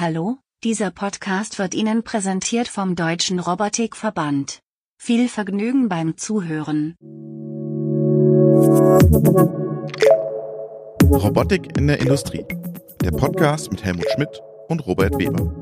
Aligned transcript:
Hallo, 0.00 0.38
dieser 0.64 0.90
Podcast 0.90 1.58
wird 1.58 1.74
Ihnen 1.74 2.02
präsentiert 2.02 2.68
vom 2.68 2.96
Deutschen 2.96 3.38
Robotikverband. 3.38 4.60
Viel 4.96 5.28
Vergnügen 5.28 5.90
beim 5.90 6.16
Zuhören. 6.16 6.96
Robotik 11.04 11.76
in 11.76 11.86
der 11.86 12.00
Industrie. 12.00 12.46
Der 13.04 13.10
Podcast 13.10 13.70
mit 13.70 13.84
Helmut 13.84 14.06
Schmidt 14.14 14.40
und 14.68 14.86
Robert 14.86 15.18
Weber. 15.18 15.54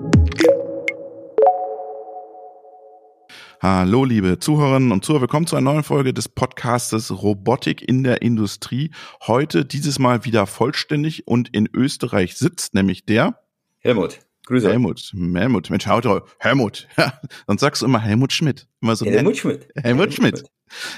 Hallo, 3.61 4.05
liebe 4.05 4.39
Zuhörerinnen 4.39 4.93
und 4.93 5.05
Zuhörer. 5.05 5.23
Willkommen 5.23 5.49
zu 5.49 5.57
einer 5.57 5.73
neuen 5.73 5.83
Folge 5.83 6.15
des 6.15 6.29
Podcastes 6.29 7.11
Robotik 7.11 7.83
in 7.83 8.05
der 8.05 8.23
Industrie. 8.23 8.93
Heute 9.27 9.65
dieses 9.65 9.99
Mal 9.99 10.25
wieder 10.25 10.47
vollständig 10.47 11.27
und 11.27 11.49
in 11.49 11.69
Österreich 11.75 12.37
sitzt 12.37 12.75
nämlich 12.75 13.05
der 13.05 13.43
Helmut. 13.81 14.21
Grüße. 14.49 14.71
Helmut. 14.71 15.13
Helmut. 15.35 15.69
Mensch, 15.71 15.87
haut 15.87 16.07
Helmut. 16.39 16.89
Ja, 16.97 17.13
sonst 17.47 17.61
sagst 17.61 17.83
du 17.83 17.87
immer 17.87 18.01
Helmut 18.01 18.33
Schmidt. 18.33 18.67
Immer 18.81 18.97
so 18.97 19.05
Helmut 19.05 19.37
Schmidt. 19.37 19.69
Helmut, 19.75 19.85
Helmut 19.85 20.15
Schmidt. 20.15 20.39
Schmidt. 20.39 20.51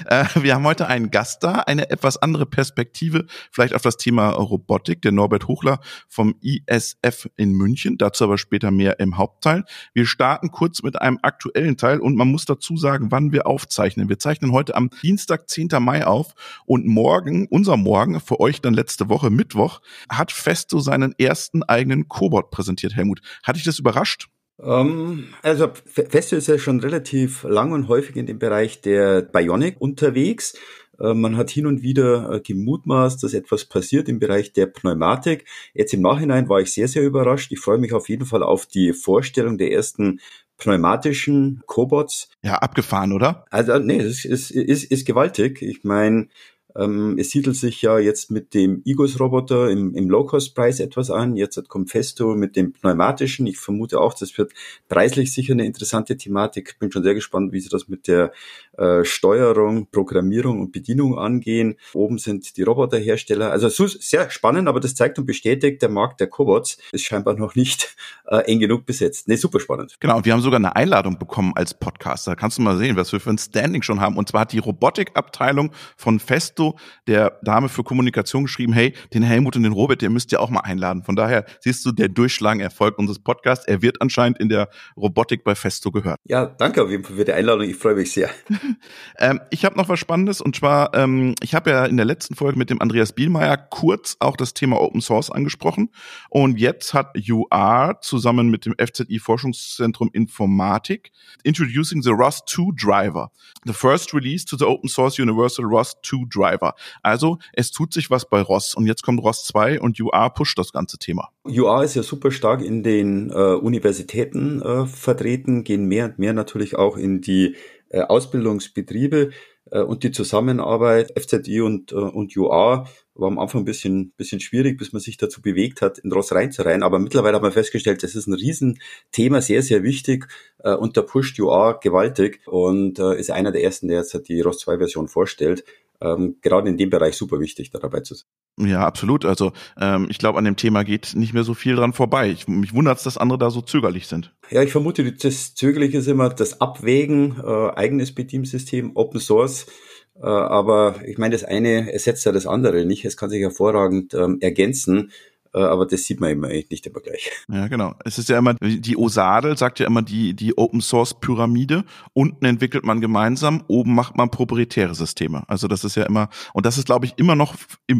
Äh, 0.05 0.25
wir 0.35 0.55
haben 0.55 0.65
heute 0.65 0.87
einen 0.87 1.11
Gast 1.11 1.43
da, 1.43 1.53
eine 1.53 1.89
etwas 1.89 2.17
andere 2.17 2.45
Perspektive, 2.45 3.25
vielleicht 3.51 3.73
auf 3.73 3.81
das 3.81 3.97
Thema 3.97 4.29
Robotik, 4.29 5.01
der 5.01 5.11
Norbert 5.11 5.47
Huchler 5.47 5.79
vom 6.07 6.35
ISF 6.41 7.29
in 7.35 7.53
München, 7.53 7.97
dazu 7.97 8.25
aber 8.25 8.37
später 8.37 8.71
mehr 8.71 8.99
im 8.99 9.17
Hauptteil. 9.17 9.63
Wir 9.93 10.05
starten 10.05 10.51
kurz 10.51 10.83
mit 10.83 11.01
einem 11.01 11.19
aktuellen 11.21 11.77
Teil 11.77 11.99
und 11.99 12.15
man 12.15 12.27
muss 12.27 12.45
dazu 12.45 12.77
sagen, 12.77 13.11
wann 13.11 13.31
wir 13.31 13.47
aufzeichnen. 13.47 14.09
Wir 14.09 14.19
zeichnen 14.19 14.51
heute 14.51 14.75
am 14.75 14.89
Dienstag, 15.01 15.49
10. 15.49 15.69
Mai 15.79 16.05
auf 16.05 16.33
und 16.65 16.85
morgen, 16.85 17.47
unser 17.49 17.77
Morgen, 17.77 18.19
für 18.19 18.39
euch 18.39 18.61
dann 18.61 18.73
letzte 18.73 19.09
Woche 19.09 19.29
Mittwoch, 19.29 19.81
hat 20.09 20.31
Festo 20.31 20.79
seinen 20.79 21.13
ersten 21.17 21.63
eigenen 21.63 22.07
Cobot 22.07 22.51
präsentiert, 22.51 22.95
Helmut. 22.95 23.21
Hat 23.43 23.55
dich 23.55 23.63
das 23.63 23.79
überrascht? 23.79 24.27
Ähm, 24.59 25.27
also 25.41 25.69
Festo 25.85 26.35
ist 26.35 26.47
ja 26.47 26.57
schon 26.57 26.79
relativ 26.79 27.43
lang 27.43 27.71
und 27.71 27.87
häufig 27.87 28.15
in 28.15 28.25
dem 28.25 28.39
Bereich 28.39 28.81
der 28.81 29.21
Bionic 29.21 29.79
unterwegs. 29.79 30.53
Uh, 30.99 31.15
man 31.15 31.35
hat 31.35 31.49
hin 31.49 31.65
und 31.65 31.81
wieder 31.81 32.29
uh, 32.29 32.39
gemutmaßt, 32.43 33.23
dass 33.23 33.33
etwas 33.33 33.65
passiert 33.65 34.07
im 34.07 34.19
Bereich 34.19 34.53
der 34.53 34.67
Pneumatik. 34.67 35.45
Jetzt 35.73 35.95
im 35.95 36.01
Nachhinein 36.01 36.47
war 36.47 36.61
ich 36.61 36.71
sehr, 36.71 36.87
sehr 36.87 37.01
überrascht. 37.01 37.51
Ich 37.51 37.59
freue 37.59 37.79
mich 37.79 37.93
auf 37.93 38.07
jeden 38.07 38.27
Fall 38.27 38.43
auf 38.43 38.67
die 38.67 38.93
Vorstellung 38.93 39.57
der 39.57 39.71
ersten 39.71 40.19
pneumatischen 40.59 41.63
Cobots. 41.65 42.29
Ja, 42.43 42.57
abgefahren, 42.57 43.13
oder? 43.13 43.45
Also 43.49 43.79
nee, 43.79 43.97
es 43.97 44.25
ist, 44.25 44.51
ist, 44.51 44.91
ist 44.91 45.07
gewaltig. 45.07 45.63
Ich 45.63 45.83
meine, 45.83 46.27
ähm, 46.75 47.17
es 47.17 47.31
siedelt 47.31 47.55
sich 47.55 47.81
ja 47.81 47.99
jetzt 47.99 48.31
mit 48.31 48.53
dem 48.53 48.81
Igos-Roboter 48.85 49.69
im, 49.69 49.93
im 49.95 50.09
Low-Cost-Preis 50.09 50.79
etwas 50.79 51.09
an. 51.09 51.35
Jetzt 51.35 51.67
kommt 51.67 51.91
Festo 51.91 52.35
mit 52.35 52.55
dem 52.55 52.73
pneumatischen. 52.73 53.47
Ich 53.47 53.57
vermute 53.57 53.99
auch, 53.99 54.13
das 54.13 54.37
wird 54.37 54.53
preislich 54.87 55.33
sicher 55.33 55.53
eine 55.53 55.65
interessante 55.65 56.17
Thematik. 56.17 56.77
Bin 56.79 56.91
schon 56.91 57.03
sehr 57.03 57.13
gespannt, 57.13 57.51
wie 57.51 57.59
sie 57.59 57.69
das 57.69 57.87
mit 57.87 58.07
der 58.07 58.31
äh, 58.77 59.03
Steuerung, 59.03 59.87
Programmierung 59.91 60.61
und 60.61 60.71
Bedienung 60.71 61.17
angehen. 61.17 61.75
Oben 61.93 62.17
sind 62.17 62.55
die 62.57 62.63
Roboterhersteller. 62.63 63.51
Also 63.51 63.69
sehr 63.87 64.29
spannend, 64.29 64.67
aber 64.67 64.79
das 64.79 64.95
zeigt 64.95 65.19
und 65.19 65.25
bestätigt, 65.25 65.81
der 65.81 65.89
Markt 65.89 66.19
der 66.19 66.27
Cobots 66.27 66.77
ist 66.91 67.03
scheinbar 67.03 67.35
noch 67.35 67.55
nicht 67.55 67.95
äh, 68.27 68.37
eng 68.45 68.59
genug 68.59 68.85
besetzt. 68.85 69.27
Nee, 69.27 69.35
super 69.35 69.59
spannend. 69.59 69.97
Genau, 69.99 70.17
und 70.17 70.25
wir 70.25 70.33
haben 70.33 70.41
sogar 70.41 70.57
eine 70.57 70.75
Einladung 70.75 71.17
bekommen 71.19 71.53
als 71.55 71.73
Podcaster. 71.73 72.35
Kannst 72.35 72.57
du 72.57 72.61
mal 72.61 72.77
sehen, 72.77 72.95
was 72.95 73.11
wir 73.11 73.19
für 73.19 73.31
ein 73.31 73.37
Standing 73.37 73.81
schon 73.81 73.99
haben. 73.99 74.17
Und 74.17 74.29
zwar 74.29 74.41
hat 74.41 74.53
die 74.53 74.59
Robotikabteilung 74.59 75.71
von 75.97 76.19
Festo 76.19 76.60
Festo 76.61 76.77
der 77.07 77.39
Dame 77.43 77.69
für 77.69 77.83
Kommunikation 77.83 78.43
geschrieben, 78.43 78.73
hey, 78.73 78.93
den 79.13 79.23
Helmut 79.23 79.55
und 79.55 79.63
den 79.63 79.73
Robert, 79.73 80.01
den 80.01 80.13
müsst 80.13 80.31
ihr 80.31 80.39
auch 80.41 80.49
mal 80.49 80.61
einladen. 80.61 81.03
Von 81.03 81.15
daher 81.15 81.45
siehst 81.59 81.85
du 81.85 81.91
der 81.91 82.09
durchschlagende 82.09 82.63
Erfolg 82.63 82.97
unseres 82.97 83.19
Podcasts. 83.19 83.65
Er 83.65 83.81
wird 83.81 84.01
anscheinend 84.01 84.39
in 84.39 84.49
der 84.49 84.69
Robotik 84.95 85.43
bei 85.43 85.55
Festo 85.55 85.91
gehört. 85.91 86.19
Ja, 86.25 86.45
danke 86.45 86.83
auf 86.83 86.89
jeden 86.89 87.03
Fall 87.03 87.15
für 87.15 87.25
die 87.25 87.33
Einladung. 87.33 87.67
Ich 87.67 87.75
freue 87.75 87.95
mich 87.95 88.11
sehr. 88.11 88.29
ähm, 89.19 89.39
ich 89.49 89.65
habe 89.65 89.77
noch 89.77 89.89
was 89.89 89.99
Spannendes 89.99 90.41
und 90.41 90.55
zwar, 90.55 90.93
ähm, 90.93 91.35
ich 91.41 91.55
habe 91.55 91.71
ja 91.71 91.85
in 91.85 91.97
der 91.97 92.05
letzten 92.05 92.35
Folge 92.35 92.57
mit 92.57 92.69
dem 92.69 92.81
Andreas 92.81 93.13
Bielmeier 93.13 93.57
kurz 93.57 94.17
auch 94.19 94.37
das 94.37 94.53
Thema 94.53 94.79
Open 94.79 95.01
Source 95.01 95.29
angesprochen 95.29 95.89
und 96.29 96.59
jetzt 96.59 96.93
hat 96.93 97.17
UR 97.29 97.97
zusammen 98.01 98.49
mit 98.49 98.65
dem 98.65 98.75
FZI 98.77 99.19
Forschungszentrum 99.19 100.09
Informatik 100.13 101.11
introducing 101.43 102.01
the 102.01 102.11
ROS 102.11 102.43
2 102.45 102.71
Driver, 102.75 103.29
the 103.65 103.73
first 103.73 104.13
release 104.13 104.45
to 104.45 104.57
the 104.57 104.65
Open 104.65 104.89
Source 104.89 105.19
Universal 105.19 105.65
ROS 105.65 105.95
2 106.03 106.25
Driver. 106.29 106.50
Driver. 106.51 106.75
Also 107.01 107.37
es 107.53 107.71
tut 107.71 107.93
sich 107.93 108.09
was 108.09 108.27
bei 108.27 108.41
Ross 108.41 108.75
und 108.75 108.85
jetzt 108.85 109.03
kommt 109.03 109.21
Ross 109.21 109.43
2 109.45 109.79
und 109.79 109.99
UR 109.99 110.29
pusht 110.33 110.57
das 110.57 110.71
ganze 110.71 110.97
Thema. 110.97 111.29
UR 111.43 111.83
ist 111.83 111.95
ja 111.95 112.03
super 112.03 112.31
stark 112.31 112.61
in 112.61 112.83
den 112.83 113.29
äh, 113.29 113.33
Universitäten 113.33 114.61
äh, 114.61 114.85
vertreten, 114.85 115.63
gehen 115.63 115.85
mehr 115.85 116.05
und 116.05 116.19
mehr 116.19 116.33
natürlich 116.33 116.75
auch 116.75 116.97
in 116.97 117.21
die 117.21 117.55
äh, 117.89 118.01
Ausbildungsbetriebe 118.01 119.31
äh, 119.71 119.81
und 119.81 120.03
die 120.03 120.11
Zusammenarbeit 120.11 121.13
FZI 121.19 121.61
und, 121.61 121.91
äh, 121.91 121.95
und 121.95 122.35
UR 122.35 122.87
war 123.13 123.27
am 123.27 123.39
Anfang 123.39 123.61
ein 123.61 123.65
bisschen, 123.65 124.11
bisschen 124.11 124.39
schwierig, 124.39 124.77
bis 124.77 124.93
man 124.93 125.01
sich 125.01 125.17
dazu 125.17 125.41
bewegt 125.41 125.81
hat, 125.81 125.99
in 125.99 126.11
Ross 126.11 126.33
reinzureihen. 126.33 126.81
Aber 126.81 126.97
mittlerweile 126.99 127.35
hat 127.35 127.43
man 127.43 127.51
festgestellt, 127.51 128.01
das 128.01 128.15
ist 128.15 128.27
ein 128.27 128.33
Riesenthema, 128.33 129.41
sehr, 129.41 129.61
sehr 129.61 129.83
wichtig 129.83 130.27
äh, 130.59 130.73
und 130.73 130.97
da 130.97 131.01
pusht 131.01 131.39
UR 131.39 131.79
gewaltig 131.81 132.41
und 132.47 132.99
ist 132.99 133.31
einer 133.31 133.51
der 133.51 133.63
ersten, 133.63 133.87
der 133.87 133.97
jetzt 133.99 134.27
die 134.27 134.41
Ross 134.41 134.59
2 134.59 134.77
Version 134.77 135.07
vorstellt 135.07 135.63
ähm, 136.01 136.37
gerade 136.41 136.69
in 136.69 136.77
dem 136.77 136.89
Bereich 136.89 137.15
super 137.15 137.39
wichtig, 137.39 137.71
da 137.71 137.79
dabei 137.79 138.01
zu 138.01 138.15
sein. 138.15 138.27
Ja, 138.67 138.85
absolut. 138.85 139.25
Also 139.25 139.53
ähm, 139.79 140.07
ich 140.09 140.17
glaube, 140.17 140.37
an 140.37 140.45
dem 140.45 140.55
Thema 140.55 140.83
geht 140.83 141.13
nicht 141.15 141.33
mehr 141.33 141.43
so 141.43 141.53
viel 141.53 141.75
dran 141.75 141.93
vorbei. 141.93 142.29
Ich, 142.29 142.47
mich 142.47 142.73
wundert 142.73 142.97
es, 142.97 143.03
dass 143.03 143.17
andere 143.17 143.39
da 143.39 143.49
so 143.49 143.61
zögerlich 143.61 144.07
sind. 144.07 144.33
Ja, 144.49 144.61
ich 144.61 144.71
vermute, 144.71 145.09
das 145.11 145.55
Zögerliche 145.55 145.99
ist 145.99 146.07
immer 146.07 146.29
das 146.29 146.59
Abwägen, 146.59 147.39
äh, 147.43 147.69
eigenes 147.75 148.13
Betriebssystem, 148.13 148.91
Open 148.95 149.19
Source. 149.19 149.67
Äh, 150.15 150.25
aber 150.25 151.01
ich 151.05 151.17
meine, 151.17 151.33
das 151.33 151.43
eine 151.43 151.91
ersetzt 151.91 152.25
ja 152.25 152.31
das 152.31 152.45
andere 152.45 152.85
nicht. 152.85 153.05
Es 153.05 153.17
kann 153.17 153.29
sich 153.29 153.41
hervorragend 153.41 154.13
ähm, 154.13 154.37
ergänzen. 154.41 155.11
Äh, 155.53 155.59
aber 155.59 155.85
das 155.85 156.03
sieht 156.03 156.19
man 156.19 156.31
immer 156.31 156.47
nicht 156.47 156.85
immer 156.85 156.99
gleich. 156.99 157.31
Ja, 157.49 157.67
genau. 157.67 157.95
Es 158.05 158.17
ist 158.17 158.29
ja 158.29 158.37
immer, 158.37 158.53
die 158.55 158.97
OSADE 158.97 159.57
sagt 159.57 159.79
ja 159.79 159.87
immer 159.87 160.01
die, 160.01 160.33
die 160.33 160.57
Open 160.57 160.81
Source 160.81 161.19
Pyramide. 161.19 161.83
Unten 162.13 162.45
entwickelt 162.45 162.85
man 162.85 163.01
gemeinsam, 163.01 163.63
oben 163.67 163.93
macht 163.93 164.17
man 164.17 164.29
proprietäre 164.29 164.95
Systeme. 164.95 165.43
Also 165.47 165.67
das 165.67 165.83
ist 165.83 165.95
ja 165.95 166.03
immer, 166.03 166.29
und 166.53 166.65
das 166.65 166.77
ist, 166.77 166.85
glaube 166.85 167.05
ich, 167.05 167.13
immer 167.17 167.35
noch 167.35 167.55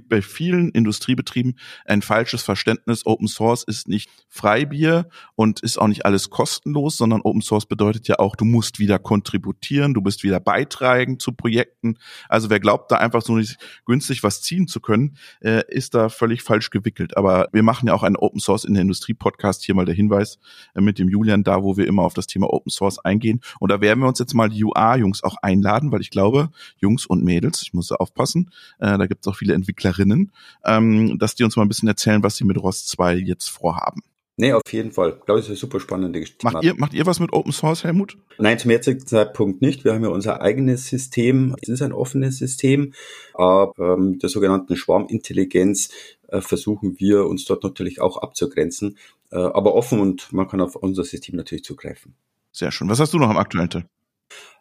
bei 0.10 0.22
vielen 0.22 0.70
Industriebetrieben 0.70 1.58
ein 1.86 2.02
falsches 2.02 2.44
Verständnis. 2.44 3.06
Open 3.06 3.28
Source 3.28 3.64
ist 3.64 3.88
nicht 3.88 4.10
Freibier 4.30 5.10
und 5.36 5.62
ist 5.62 5.78
auch 5.78 5.88
nicht 5.88 6.06
alles 6.06 6.30
kostenlos, 6.30 6.98
sondern 6.98 7.22
Open 7.22 7.42
Source 7.42 7.66
bedeutet 7.66 8.08
ja 8.08 8.20
auch, 8.20 8.36
du 8.36 8.46
musst 8.46 8.80
wieder 8.80 9.00
kontributieren, 9.00 9.94
du 9.94 10.02
bist 10.02 10.24
wieder 10.24 10.40
beitragen 10.40 11.20
zu 11.20 11.34
Projekten. 11.34 11.98
Also 12.30 12.50
wer 12.50 12.60
glaubt, 12.60 12.92
da 12.92 12.98
einfach 12.98 13.22
so 13.22 13.36
nicht 13.36 13.58
günstig 13.86 14.24
was 14.24 14.42
ziehen 14.42 14.68
zu 14.68 14.80
können, 14.80 15.18
äh, 15.42 15.64
ist 15.68 15.94
da 15.94 16.10
völlig 16.10 16.44
falsch 16.44 16.70
gewickelt. 16.70 17.18
Aber 17.18 17.41
wir 17.52 17.64
machen 17.64 17.88
ja 17.88 17.94
auch 17.94 18.04
einen 18.04 18.16
Open 18.16 18.40
Source 18.40 18.66
in 18.66 18.74
der 18.74 18.82
Industrie 18.82 19.14
Podcast. 19.14 19.64
Hier 19.64 19.76
mal 19.76 19.86
der 19.86 19.96
Hinweis 19.96 20.40
äh, 20.76 20.82
mit 20.82 21.00
dem 21.00 21.10
Julian 21.10 21.44
da, 21.44 21.64
wo 21.64 21.78
wir 21.78 21.88
immer 21.88 22.04
auf 22.04 22.14
das 22.14 22.28
Thema 22.28 22.52
Open 22.52 22.72
Source 22.72 23.00
eingehen. 23.00 23.42
Und 23.60 23.72
da 23.72 23.82
werden 23.82 24.00
wir 24.00 24.08
uns 24.08 24.20
jetzt 24.20 24.34
mal 24.34 24.50
die 24.50 24.64
UA-Jungs 24.64 25.24
auch 25.24 25.36
einladen, 25.42 25.92
weil 25.92 26.02
ich 26.02 26.10
glaube, 26.10 26.50
Jungs 26.78 27.06
und 27.06 27.24
Mädels, 27.24 27.62
ich 27.62 27.74
muss 27.74 27.92
aufpassen, 27.92 28.52
äh, 28.80 28.98
da 28.98 29.08
gibt 29.08 29.26
es 29.26 29.32
auch 29.32 29.36
viele 29.36 29.54
Entwicklerinnen, 29.54 30.32
ähm, 30.66 31.18
dass 31.20 31.36
die 31.36 31.44
uns 31.44 31.56
mal 31.56 31.64
ein 31.64 31.70
bisschen 31.70 31.88
erzählen, 31.88 32.24
was 32.24 32.36
sie 32.36 32.46
mit 32.46 32.58
ROS 32.58 32.86
2 32.86 33.16
jetzt 33.16 33.50
vorhaben. 33.50 34.02
Nee, 34.38 34.54
auf 34.54 34.72
jeden 34.72 34.92
Fall. 34.92 35.18
Ich 35.20 35.26
glaube, 35.26 35.40
es 35.40 35.46
ist 35.46 35.52
eine 35.52 35.58
super 35.58 35.80
spannende 35.80 36.20
Geschichte. 36.20 36.44
Macht 36.46 36.64
ihr, 36.64 36.74
macht 36.76 36.94
ihr 36.96 37.06
was 37.06 37.20
mit 37.20 37.32
Open 37.32 37.52
Source, 37.52 37.84
Helmut? 37.84 38.18
Nein, 38.40 38.58
zum 38.58 38.72
jetzigen 38.72 39.06
Zeitpunkt 39.06 39.62
nicht. 39.62 39.84
Wir 39.84 39.94
haben 39.94 40.04
ja 40.04 40.10
unser 40.10 40.42
eigenes 40.42 40.88
System. 40.88 41.56
Es 41.62 41.70
ist 41.70 41.84
ein 41.84 41.94
offenes 41.94 42.40
System. 42.40 42.94
Aber 43.36 43.74
ähm, 43.78 44.18
der 44.18 44.30
sogenannten 44.30 44.76
Schwarmintelligenz 44.76 45.90
versuchen 46.40 46.98
wir 47.00 47.26
uns 47.26 47.44
dort 47.44 47.64
natürlich 47.64 48.00
auch 48.00 48.18
abzugrenzen. 48.18 48.98
Äh, 49.32 49.38
aber 49.38 49.76
offen 49.76 50.00
und 50.00 50.32
man 50.32 50.48
kann 50.48 50.62
auf 50.62 50.78
unser 50.78 51.04
System 51.04 51.36
natürlich 51.36 51.66
zugreifen. 51.66 52.16
Sehr 52.52 52.72
schön. 52.72 52.90
Was 52.90 53.00
hast 53.00 53.14
du 53.14 53.18
noch 53.18 53.30
am 53.30 53.38
aktuellen 53.38 53.70
Teil? 53.70 53.86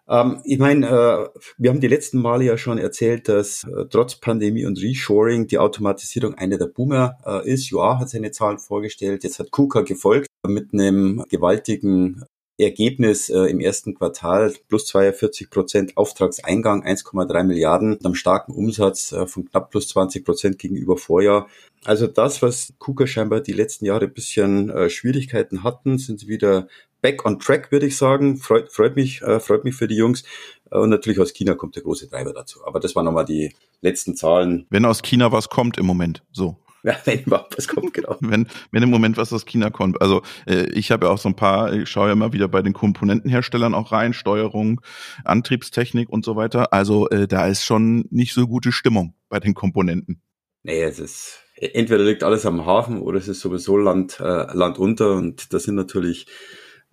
Ähm, 0.08 0.40
ich 0.44 0.58
meine, 0.58 0.87
äh, 0.87 1.40
wir 1.56 1.70
haben 1.70 1.81
die 1.81 1.88
letzten 1.88 2.20
Male 2.20 2.44
ja 2.44 2.58
schon 2.58 2.78
erzählt, 2.78 3.28
dass 3.28 3.64
äh, 3.64 3.87
trotz 3.88 4.17
Pandemie 4.17 4.67
und 4.67 4.81
Reshoring 4.81 5.46
die 5.46 5.58
Automatisierung 5.58 6.34
einer 6.34 6.58
der 6.58 6.67
Boomer 6.67 7.19
äh, 7.25 7.49
ist. 7.49 7.70
Joa 7.70 7.99
hat 8.00 8.11
seine 8.11 8.32
Zahlen 8.32 8.58
vorgestellt, 8.58 9.22
jetzt 9.22 9.38
hat 9.38 9.52
KUKA 9.52 9.82
gefolgt 9.82 10.28
mit 10.46 10.72
einem 10.72 11.25
gewaltigen 11.28 12.25
Ergebnis 12.62 13.28
äh, 13.28 13.44
im 13.44 13.60
ersten 13.60 13.94
Quartal 13.94 14.52
plus 14.68 14.86
42 14.86 15.50
Prozent 15.50 15.96
Auftragseingang 15.96 16.84
1,3 16.84 17.42
Milliarden, 17.44 17.98
einem 18.04 18.14
starken 18.14 18.52
Umsatz 18.52 19.12
äh, 19.12 19.26
von 19.26 19.48
knapp 19.48 19.70
plus 19.70 19.88
20 19.88 20.24
Prozent 20.24 20.58
gegenüber 20.58 20.96
Vorjahr. 20.96 21.48
Also 21.84 22.06
das, 22.06 22.42
was 22.42 22.74
KUKA 22.78 23.06
scheinbar 23.06 23.40
die 23.40 23.52
letzten 23.52 23.86
Jahre 23.86 24.06
ein 24.06 24.12
bisschen 24.12 24.70
äh, 24.70 24.90
Schwierigkeiten 24.90 25.64
hatten, 25.64 25.98
sind 25.98 26.20
sie 26.20 26.28
wieder 26.28 26.68
back 27.00 27.24
on 27.24 27.38
track, 27.38 27.72
würde 27.72 27.86
ich 27.86 27.96
sagen. 27.96 28.36
Freut, 28.36 28.70
freut 28.72 28.96
mich, 28.96 29.22
äh, 29.22 29.40
freut 29.40 29.64
mich 29.64 29.74
für 29.74 29.88
die 29.88 29.96
Jungs. 29.96 30.24
Äh, 30.70 30.78
und 30.78 30.90
natürlich 30.90 31.18
aus 31.20 31.32
China 31.32 31.54
kommt 31.54 31.76
der 31.76 31.82
große 31.82 32.10
Treiber 32.10 32.32
dazu. 32.32 32.60
Aber 32.66 32.80
das 32.80 32.94
waren 32.94 33.04
nochmal 33.04 33.24
die 33.24 33.54
letzten 33.80 34.16
Zahlen. 34.16 34.66
Wenn 34.70 34.84
aus 34.84 35.02
China 35.02 35.32
was 35.32 35.48
kommt 35.48 35.78
im 35.78 35.86
Moment, 35.86 36.22
so. 36.32 36.56
Ja, 36.85 36.97
wenn 37.05 37.21
überhaupt 37.25 37.59
was 37.59 37.69
kommt, 37.69 37.93
genau. 37.93 38.17
wenn, 38.21 38.47
wenn 38.71 38.82
im 38.82 38.91
Moment 38.91 39.19
was 39.19 39.32
aus 39.32 39.44
China 39.44 39.69
kommt. 39.69 40.00
Also 40.00 40.23
äh, 40.47 40.65
ich 40.73 40.91
habe 40.91 41.06
ja 41.06 41.12
auch 41.12 41.19
so 41.19 41.29
ein 41.29 41.37
paar, 41.37 41.73
ich 41.73 41.88
schaue 41.88 42.06
ja 42.06 42.15
immer 42.15 42.32
wieder 42.32 42.49
bei 42.49 42.62
den 42.62 42.73
Komponentenherstellern 42.73 43.75
auch 43.75 43.93
rein, 43.93 44.15
Steuerung, 44.15 44.81
Antriebstechnik 45.25 46.09
und 46.09 46.25
so 46.25 46.37
weiter. 46.37 46.73
Also 46.73 47.09
äh, 47.11 47.29
da 47.29 47.47
ist 47.47 47.65
schon 47.65 48.06
nicht 48.11 48.32
so 48.32 48.47
gute 48.47 48.73
Stimmung 48.73 49.15
bei 49.29 49.41
den 49.41 49.53
Komponenten. 49.53 50.23
Nee, 50.62 50.82
es 50.82 50.99
ist 50.99 51.41
entweder 51.61 52.03
liegt 52.03 52.23
alles 52.23 52.47
am 52.47 52.65
Hafen 52.65 53.00
oder 53.00 53.19
es 53.19 53.29
ist 53.29 53.41
sowieso 53.41 53.77
Land, 53.77 54.19
äh, 54.21 54.47
Land 54.55 54.79
unter 54.79 55.15
und 55.15 55.53
das 55.53 55.65
sind 55.65 55.75
natürlich 55.75 56.27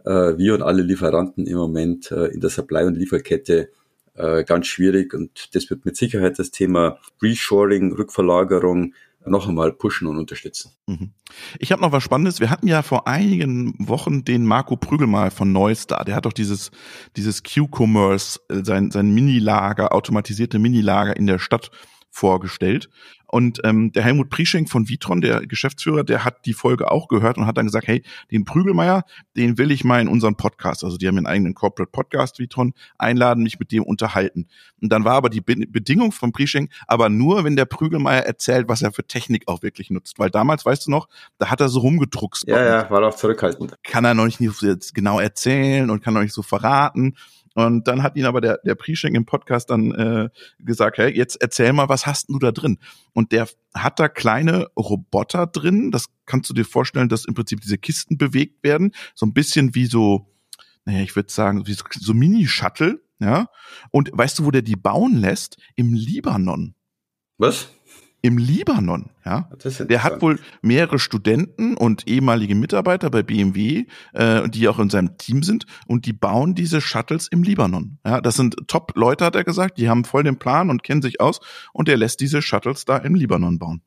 äh, 0.05 0.37
wir 0.37 0.53
und 0.53 0.61
alle 0.61 0.81
Lieferanten 0.81 1.47
im 1.47 1.57
Moment 1.57 2.11
äh, 2.11 2.25
in 2.27 2.41
der 2.41 2.49
Supply- 2.49 2.85
und 2.85 2.95
Lieferkette 2.95 3.69
äh, 4.15 4.43
ganz 4.43 4.67
schwierig 4.67 5.13
und 5.13 5.55
das 5.55 5.69
wird 5.69 5.85
mit 5.85 5.95
Sicherheit 5.95 6.39
das 6.39 6.51
Thema 6.51 6.99
Reshoring, 7.21 7.93
Rückverlagerung 7.93 8.93
noch 9.31 9.47
einmal 9.47 9.71
pushen 9.71 10.07
und 10.07 10.17
unterstützen. 10.17 10.71
Mhm. 10.87 11.11
Ich 11.59 11.71
habe 11.71 11.81
noch 11.81 11.91
was 11.91 12.03
Spannendes. 12.03 12.39
Wir 12.39 12.49
hatten 12.49 12.67
ja 12.67 12.81
vor 12.81 13.07
einigen 13.07 13.75
Wochen 13.79 14.23
den 14.23 14.45
Marco 14.45 14.75
Prügel 14.75 15.07
mal 15.07 15.31
von 15.31 15.51
Neustar. 15.51 16.05
Der 16.05 16.15
hat 16.15 16.25
doch 16.25 16.33
dieses, 16.33 16.71
dieses 17.15 17.43
Q-Commerce, 17.43 18.39
äh, 18.49 18.63
sein, 18.63 18.91
sein 18.91 19.13
Minilager, 19.13 19.93
automatisierte 19.93 20.59
Minilager 20.59 21.15
in 21.15 21.27
der 21.27 21.39
Stadt 21.39 21.71
vorgestellt. 22.09 22.89
Und 23.29 23.59
ähm, 23.65 23.91
der 23.91 24.03
Helmut 24.03 24.29
Prieschenk 24.29 24.69
von 24.69 24.87
Vitron, 24.87 25.19
der 25.19 25.45
Geschäftsführer, 25.45 26.03
der 26.03 26.23
hat 26.23 26.45
die 26.45 26.53
Folge 26.53 26.89
auch 26.89 27.09
gehört 27.09 27.37
und 27.37 27.45
hat 27.45 27.57
dann 27.57 27.65
gesagt, 27.65 27.87
hey, 27.87 28.01
den 28.31 28.45
Prügelmeier, 28.45 29.03
den 29.35 29.57
will 29.57 29.71
ich 29.71 29.83
mal 29.83 29.99
in 29.99 30.07
unseren 30.07 30.37
Podcast, 30.37 30.83
also 30.83 30.97
die 30.97 31.07
haben 31.07 31.17
einen 31.17 31.27
eigenen 31.27 31.53
Corporate 31.53 31.91
Podcast, 31.91 32.39
Vitron, 32.39 32.73
einladen, 32.97 33.43
mich 33.43 33.59
mit 33.59 33.71
dem 33.73 33.83
unterhalten. 33.83 34.47
Und 34.81 34.91
dann 34.93 35.03
war 35.03 35.15
aber 35.15 35.29
die 35.29 35.41
Be 35.41 35.55
Bedingung 35.67 36.13
von 36.13 36.31
Prieschenk, 36.31 36.71
aber 36.87 37.09
nur, 37.09 37.43
wenn 37.43 37.55
der 37.55 37.65
Prügelmeier 37.65 38.21
erzählt, 38.21 38.69
was 38.69 38.81
er 38.81 38.93
für 38.93 39.05
Technik 39.05 39.47
auch 39.47 39.61
wirklich 39.61 39.89
nutzt. 39.89 40.19
Weil 40.19 40.29
damals, 40.29 40.65
weißt 40.65 40.87
du 40.87 40.91
noch, 40.91 41.09
da 41.37 41.49
hat 41.49 41.59
er 41.59 41.67
so 41.67 41.79
rumgedruckst. 41.81 42.47
Ja, 42.47 42.63
ja, 42.63 42.89
war 42.89 43.03
auch 43.05 43.15
zurückhaltend. 43.15 43.75
Kann 43.83 44.05
er 44.05 44.13
noch 44.13 44.25
nicht 44.25 44.39
genau 44.93 45.19
erzählen 45.19 45.89
und 45.89 46.01
kann 46.01 46.13
noch 46.13 46.21
nicht 46.21 46.33
so 46.33 46.43
verraten. 46.43 47.15
Und 47.57 47.87
dann 47.87 48.03
hat 48.03 48.15
ihn 48.15 48.25
aber 48.25 48.39
der, 48.39 48.59
der 48.63 48.75
Prieschenk 48.75 49.15
im 49.15 49.25
Podcast 49.25 49.71
dann 49.71 49.91
äh, 49.91 50.29
gesagt, 50.59 50.99
hey, 50.99 51.09
jetzt 51.09 51.41
erzähl 51.41 51.73
mal, 51.73 51.89
was 51.89 52.05
hast 52.05 52.29
du 52.29 52.37
da 52.37 52.51
drin? 52.51 52.77
Und 53.13 53.31
der 53.31 53.47
hat 53.73 53.99
da 53.99 54.09
kleine 54.09 54.67
Roboter 54.77 55.47
drin. 55.47 55.89
Das 55.89 56.05
kannst 56.27 56.51
du 56.51 56.53
dir 56.53 56.65
vorstellen, 56.65 57.09
dass 57.09 57.25
im 57.25 57.33
Prinzip 57.33 57.61
diese 57.61 57.79
Kisten 57.79 58.19
bewegt 58.19 58.63
werden. 58.63 58.91
So 59.15 59.25
ein 59.25 59.33
bisschen 59.33 59.73
wie 59.73 59.87
so, 59.87 60.31
naja, 60.85 61.01
ich 61.01 61.15
würde 61.15 61.33
sagen, 61.33 61.65
wie 61.65 61.73
so, 61.73 61.83
so 61.89 62.13
Mini-Shuttle, 62.13 63.01
ja. 63.17 63.47
Und 63.89 64.11
weißt 64.13 64.37
du, 64.37 64.45
wo 64.45 64.51
der 64.51 64.61
die 64.61 64.75
bauen 64.75 65.17
lässt? 65.17 65.57
Im 65.75 65.95
Libanon. 65.95 66.75
Was? 67.39 67.69
Im 68.21 68.37
Libanon. 68.37 69.09
Ja, 69.25 69.49
der 69.63 70.03
hat 70.03 70.21
wohl 70.21 70.39
mehrere 70.61 70.99
Studenten 70.99 71.75
und 71.75 72.07
ehemalige 72.07 72.55
Mitarbeiter 72.55 73.09
bei 73.09 73.23
BMW, 73.23 73.85
äh, 74.13 74.49
die 74.49 74.67
auch 74.67 74.79
in 74.79 74.89
seinem 74.89 75.17
Team 75.17 75.43
sind 75.43 75.65
und 75.85 76.05
die 76.05 76.13
bauen 76.13 76.55
diese 76.55 76.81
Shuttles 76.81 77.27
im 77.27 77.43
Libanon. 77.43 77.99
Ja, 78.05 78.21
das 78.21 78.35
sind 78.35 78.55
Top-Leute, 78.67 79.25
hat 79.25 79.35
er 79.35 79.43
gesagt. 79.43 79.77
Die 79.77 79.89
haben 79.89 80.03
voll 80.03 80.23
den 80.23 80.39
Plan 80.39 80.69
und 80.69 80.83
kennen 80.83 81.01
sich 81.01 81.21
aus 81.21 81.39
und 81.73 81.89
er 81.89 81.97
lässt 81.97 82.19
diese 82.19 82.41
Shuttles 82.41 82.85
da 82.85 82.97
im 82.97 83.15
Libanon 83.15 83.59
bauen. 83.59 83.81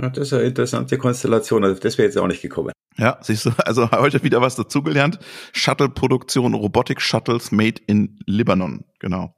Ja, 0.00 0.10
das 0.10 0.28
ist 0.28 0.32
eine 0.32 0.42
interessante 0.42 0.98
Konstellation. 0.98 1.64
Also 1.64 1.80
das 1.80 1.98
wäre 1.98 2.06
jetzt 2.06 2.18
auch 2.18 2.26
nicht 2.26 2.42
gekommen. 2.42 2.72
Ja, 2.96 3.18
siehst 3.20 3.46
du, 3.46 3.50
also 3.64 3.90
heute 3.92 4.22
wieder 4.22 4.40
was 4.40 4.56
dazugelernt. 4.56 5.18
Shuttle-Produktion, 5.52 6.54
Robotik-Shuttles 6.54 7.52
made 7.52 7.80
in 7.86 8.18
Libanon. 8.26 8.84
Genau. 8.98 9.34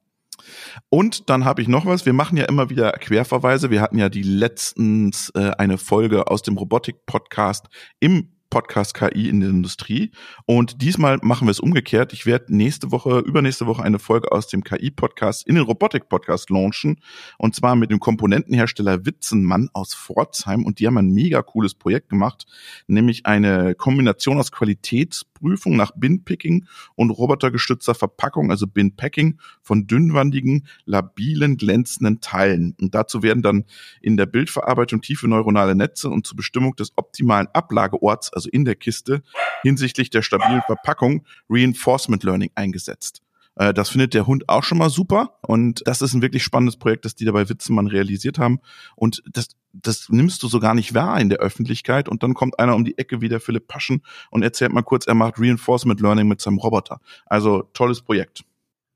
Und 0.88 1.28
dann 1.30 1.44
habe 1.44 1.62
ich 1.62 1.68
noch 1.68 1.86
was. 1.86 2.06
Wir 2.06 2.12
machen 2.12 2.36
ja 2.36 2.44
immer 2.44 2.70
wieder 2.70 2.92
Querverweise. 2.92 3.70
Wir 3.70 3.80
hatten 3.80 3.98
ja 3.98 4.08
die 4.08 4.22
letztens 4.22 5.30
äh, 5.34 5.52
eine 5.58 5.78
Folge 5.78 6.28
aus 6.28 6.42
dem 6.42 6.56
Robotik-Podcast 6.56 7.66
im 8.00 8.35
Podcast 8.50 8.94
KI 8.94 9.28
in 9.28 9.40
der 9.40 9.50
Industrie. 9.50 10.10
Und 10.46 10.82
diesmal 10.82 11.18
machen 11.22 11.46
wir 11.46 11.50
es 11.50 11.60
umgekehrt. 11.60 12.12
Ich 12.12 12.26
werde 12.26 12.54
nächste 12.54 12.90
Woche, 12.90 13.18
übernächste 13.18 13.66
Woche 13.66 13.82
eine 13.82 13.98
Folge 13.98 14.32
aus 14.32 14.46
dem 14.48 14.62
KI-Podcast 14.62 15.46
in 15.46 15.56
den 15.56 15.64
Robotik-Podcast 15.64 16.50
launchen. 16.50 17.00
Und 17.38 17.54
zwar 17.54 17.76
mit 17.76 17.90
dem 17.90 18.00
Komponentenhersteller 18.00 19.04
Witzenmann 19.04 19.68
aus 19.72 19.94
Pforzheim. 19.94 20.64
Und 20.64 20.78
die 20.78 20.86
haben 20.86 20.98
ein 20.98 21.10
mega 21.10 21.42
cooles 21.42 21.74
Projekt 21.74 22.08
gemacht, 22.08 22.46
nämlich 22.86 23.26
eine 23.26 23.74
Kombination 23.74 24.38
aus 24.38 24.52
Qualitätsprüfung 24.52 25.76
nach 25.76 25.92
Binpicking 25.96 26.66
und 26.94 27.10
robotergestützter 27.10 27.94
Verpackung, 27.94 28.50
also 28.50 28.66
Binpacking 28.66 29.40
von 29.62 29.86
dünnwandigen, 29.86 30.66
labilen, 30.84 31.56
glänzenden 31.56 32.20
Teilen. 32.20 32.76
Und 32.80 32.94
dazu 32.94 33.22
werden 33.22 33.42
dann 33.42 33.64
in 34.00 34.16
der 34.16 34.26
Bildverarbeitung 34.26 35.00
tiefe 35.00 35.28
neuronale 35.28 35.74
Netze 35.74 36.08
und 36.08 36.26
zur 36.26 36.36
Bestimmung 36.36 36.76
des 36.76 36.92
optimalen 36.96 37.48
Ablageorts 37.52 38.32
also 38.36 38.48
in 38.50 38.64
der 38.64 38.76
Kiste, 38.76 39.22
hinsichtlich 39.62 40.10
der 40.10 40.22
stabilen 40.22 40.62
Verpackung 40.66 41.24
Reinforcement 41.48 42.22
Learning 42.22 42.50
eingesetzt. 42.54 43.22
Äh, 43.56 43.74
das 43.74 43.88
findet 43.88 44.14
der 44.14 44.26
Hund 44.26 44.48
auch 44.48 44.62
schon 44.62 44.78
mal 44.78 44.90
super 44.90 45.38
und 45.42 45.82
das 45.86 46.02
ist 46.02 46.14
ein 46.14 46.22
wirklich 46.22 46.44
spannendes 46.44 46.76
Projekt, 46.76 47.04
das 47.04 47.14
die 47.14 47.24
dabei 47.24 47.48
Witzemann 47.48 47.88
realisiert 47.88 48.38
haben 48.38 48.60
und 48.94 49.22
das, 49.32 49.48
das 49.72 50.08
nimmst 50.08 50.42
du 50.42 50.48
so 50.48 50.60
gar 50.60 50.74
nicht 50.74 50.94
wahr 50.94 51.18
in 51.20 51.28
der 51.28 51.38
Öffentlichkeit 51.38 52.08
und 52.08 52.22
dann 52.22 52.34
kommt 52.34 52.58
einer 52.60 52.76
um 52.76 52.84
die 52.84 52.96
Ecke 52.98 53.20
wie 53.20 53.28
der 53.28 53.40
Philipp 53.40 53.66
Paschen 53.66 54.02
und 54.30 54.42
erzählt 54.42 54.72
mal 54.72 54.82
kurz, 54.82 55.06
er 55.06 55.14
macht 55.14 55.38
Reinforcement 55.38 56.00
Learning 56.00 56.28
mit 56.28 56.40
seinem 56.40 56.58
Roboter. 56.58 57.00
Also 57.26 57.62
tolles 57.72 58.02
Projekt. 58.02 58.44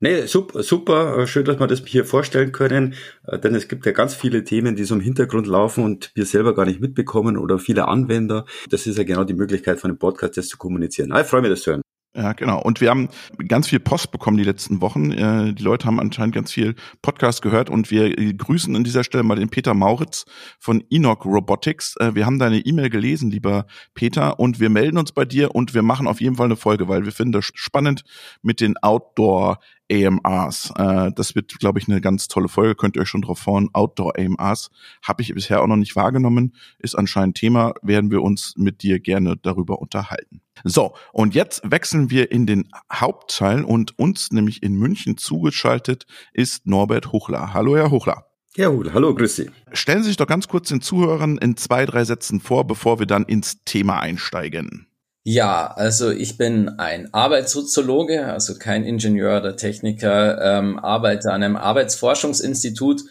Nee, 0.03 0.25
super, 0.25 0.63
super. 0.63 1.27
Schön, 1.27 1.45
dass 1.45 1.59
wir 1.59 1.67
das 1.67 1.85
hier 1.85 2.05
vorstellen 2.05 2.51
können, 2.51 2.95
äh, 3.27 3.37
denn 3.37 3.53
es 3.53 3.67
gibt 3.67 3.85
ja 3.85 3.91
ganz 3.91 4.15
viele 4.15 4.43
Themen, 4.43 4.75
die 4.75 4.83
so 4.83 4.95
im 4.95 5.01
Hintergrund 5.01 5.45
laufen 5.45 5.83
und 5.83 6.09
wir 6.15 6.25
selber 6.25 6.55
gar 6.55 6.65
nicht 6.65 6.81
mitbekommen 6.81 7.37
oder 7.37 7.59
viele 7.59 7.87
Anwender. 7.87 8.45
Das 8.71 8.87
ist 8.87 8.97
ja 8.97 9.03
genau 9.03 9.25
die 9.25 9.35
Möglichkeit 9.35 9.79
von 9.79 9.91
dem 9.91 9.99
Podcast, 9.99 10.37
das 10.37 10.47
zu 10.47 10.57
kommunizieren. 10.57 11.13
Ich 11.15 11.27
freue 11.27 11.41
mich, 11.41 11.51
das 11.51 11.61
zu 11.61 11.71
hören. 11.71 11.81
Ja, 12.13 12.33
genau. 12.33 12.61
Und 12.61 12.81
wir 12.81 12.89
haben 12.89 13.07
ganz 13.47 13.69
viel 13.69 13.79
Post 13.79 14.11
bekommen 14.11 14.35
die 14.35 14.43
letzten 14.43 14.81
Wochen. 14.81 15.11
Äh, 15.11 15.53
die 15.53 15.63
Leute 15.63 15.85
haben 15.85 15.99
anscheinend 15.99 16.35
ganz 16.35 16.51
viel 16.51 16.75
Podcast 17.01 17.41
gehört 17.41 17.69
und 17.69 17.89
wir 17.89 18.13
grüßen 18.33 18.75
an 18.75 18.83
dieser 18.83 19.05
Stelle 19.05 19.23
mal 19.23 19.37
den 19.37 19.49
Peter 19.49 19.73
Mauritz 19.73 20.25
von 20.59 20.83
Enoch 20.89 21.23
Robotics. 21.25 21.95
Äh, 21.99 22.13
wir 22.15 22.25
haben 22.25 22.37
deine 22.37 22.59
E-Mail 22.59 22.89
gelesen, 22.89 23.31
lieber 23.31 23.65
Peter, 23.93 24.39
und 24.39 24.59
wir 24.59 24.69
melden 24.69 24.97
uns 24.97 25.13
bei 25.13 25.23
dir 25.23 25.55
und 25.55 25.73
wir 25.73 25.83
machen 25.83 26.05
auf 26.05 26.19
jeden 26.19 26.35
Fall 26.35 26.47
eine 26.47 26.57
Folge, 26.57 26.89
weil 26.89 27.05
wir 27.05 27.13
finden 27.13 27.31
das 27.31 27.49
spannend 27.53 28.03
mit 28.41 28.59
den 28.59 28.75
Outdoor 28.77 29.59
AMRs. 29.91 30.71
Äh, 30.77 31.11
das 31.15 31.35
wird, 31.35 31.59
glaube 31.59 31.79
ich, 31.79 31.87
eine 31.87 32.01
ganz 32.01 32.27
tolle 32.27 32.47
Folge. 32.47 32.75
Könnt 32.75 32.95
ihr 32.95 33.01
euch 33.01 33.09
schon 33.09 33.21
drauf 33.21 33.39
freuen. 33.39 33.69
Outdoor 33.73 34.17
AMRs 34.17 34.69
habe 35.03 35.21
ich 35.21 35.33
bisher 35.33 35.61
auch 35.61 35.67
noch 35.67 35.75
nicht 35.75 35.95
wahrgenommen. 35.95 36.55
Ist 36.79 36.95
anscheinend 36.95 37.37
Thema. 37.37 37.73
Werden 37.81 38.11
wir 38.11 38.21
uns 38.21 38.53
mit 38.57 38.83
dir 38.83 38.99
gerne 38.99 39.35
darüber 39.35 39.79
unterhalten. 39.79 40.41
So, 40.63 40.93
und 41.11 41.33
jetzt 41.33 41.61
wechseln 41.63 42.09
wir 42.09 42.31
in 42.31 42.45
den 42.45 42.69
Hauptteil 42.91 43.63
und 43.63 43.97
uns 43.97 44.31
nämlich 44.31 44.63
in 44.63 44.75
München 44.75 45.17
zugeschaltet 45.17 46.05
ist 46.33 46.67
Norbert 46.67 47.11
Hochler. 47.11 47.53
Hallo, 47.53 47.75
Herr 47.75 47.89
Hochler. 47.89 48.25
Ja, 48.55 48.69
hallo, 48.93 49.15
grüß 49.15 49.35
Sie. 49.37 49.49
Stellen 49.71 50.03
Sie 50.03 50.09
sich 50.09 50.17
doch 50.17 50.27
ganz 50.27 50.47
kurz 50.49 50.67
den 50.67 50.81
Zuhörern 50.81 51.37
in 51.37 51.55
zwei, 51.55 51.85
drei 51.85 52.03
Sätzen 52.03 52.41
vor, 52.41 52.67
bevor 52.67 52.99
wir 52.99 53.05
dann 53.05 53.23
ins 53.23 53.63
Thema 53.63 54.01
einsteigen. 54.01 54.87
Ja, 55.23 55.67
also 55.67 56.09
ich 56.09 56.37
bin 56.37 56.79
ein 56.79 57.13
Arbeitssoziologe, 57.13 58.25
also 58.25 58.57
kein 58.57 58.83
Ingenieur 58.83 59.37
oder 59.37 59.55
Techniker, 59.55 60.41
ähm, 60.41 60.79
arbeite 60.79 61.31
an 61.31 61.43
einem 61.43 61.57
Arbeitsforschungsinstitut. 61.57 63.01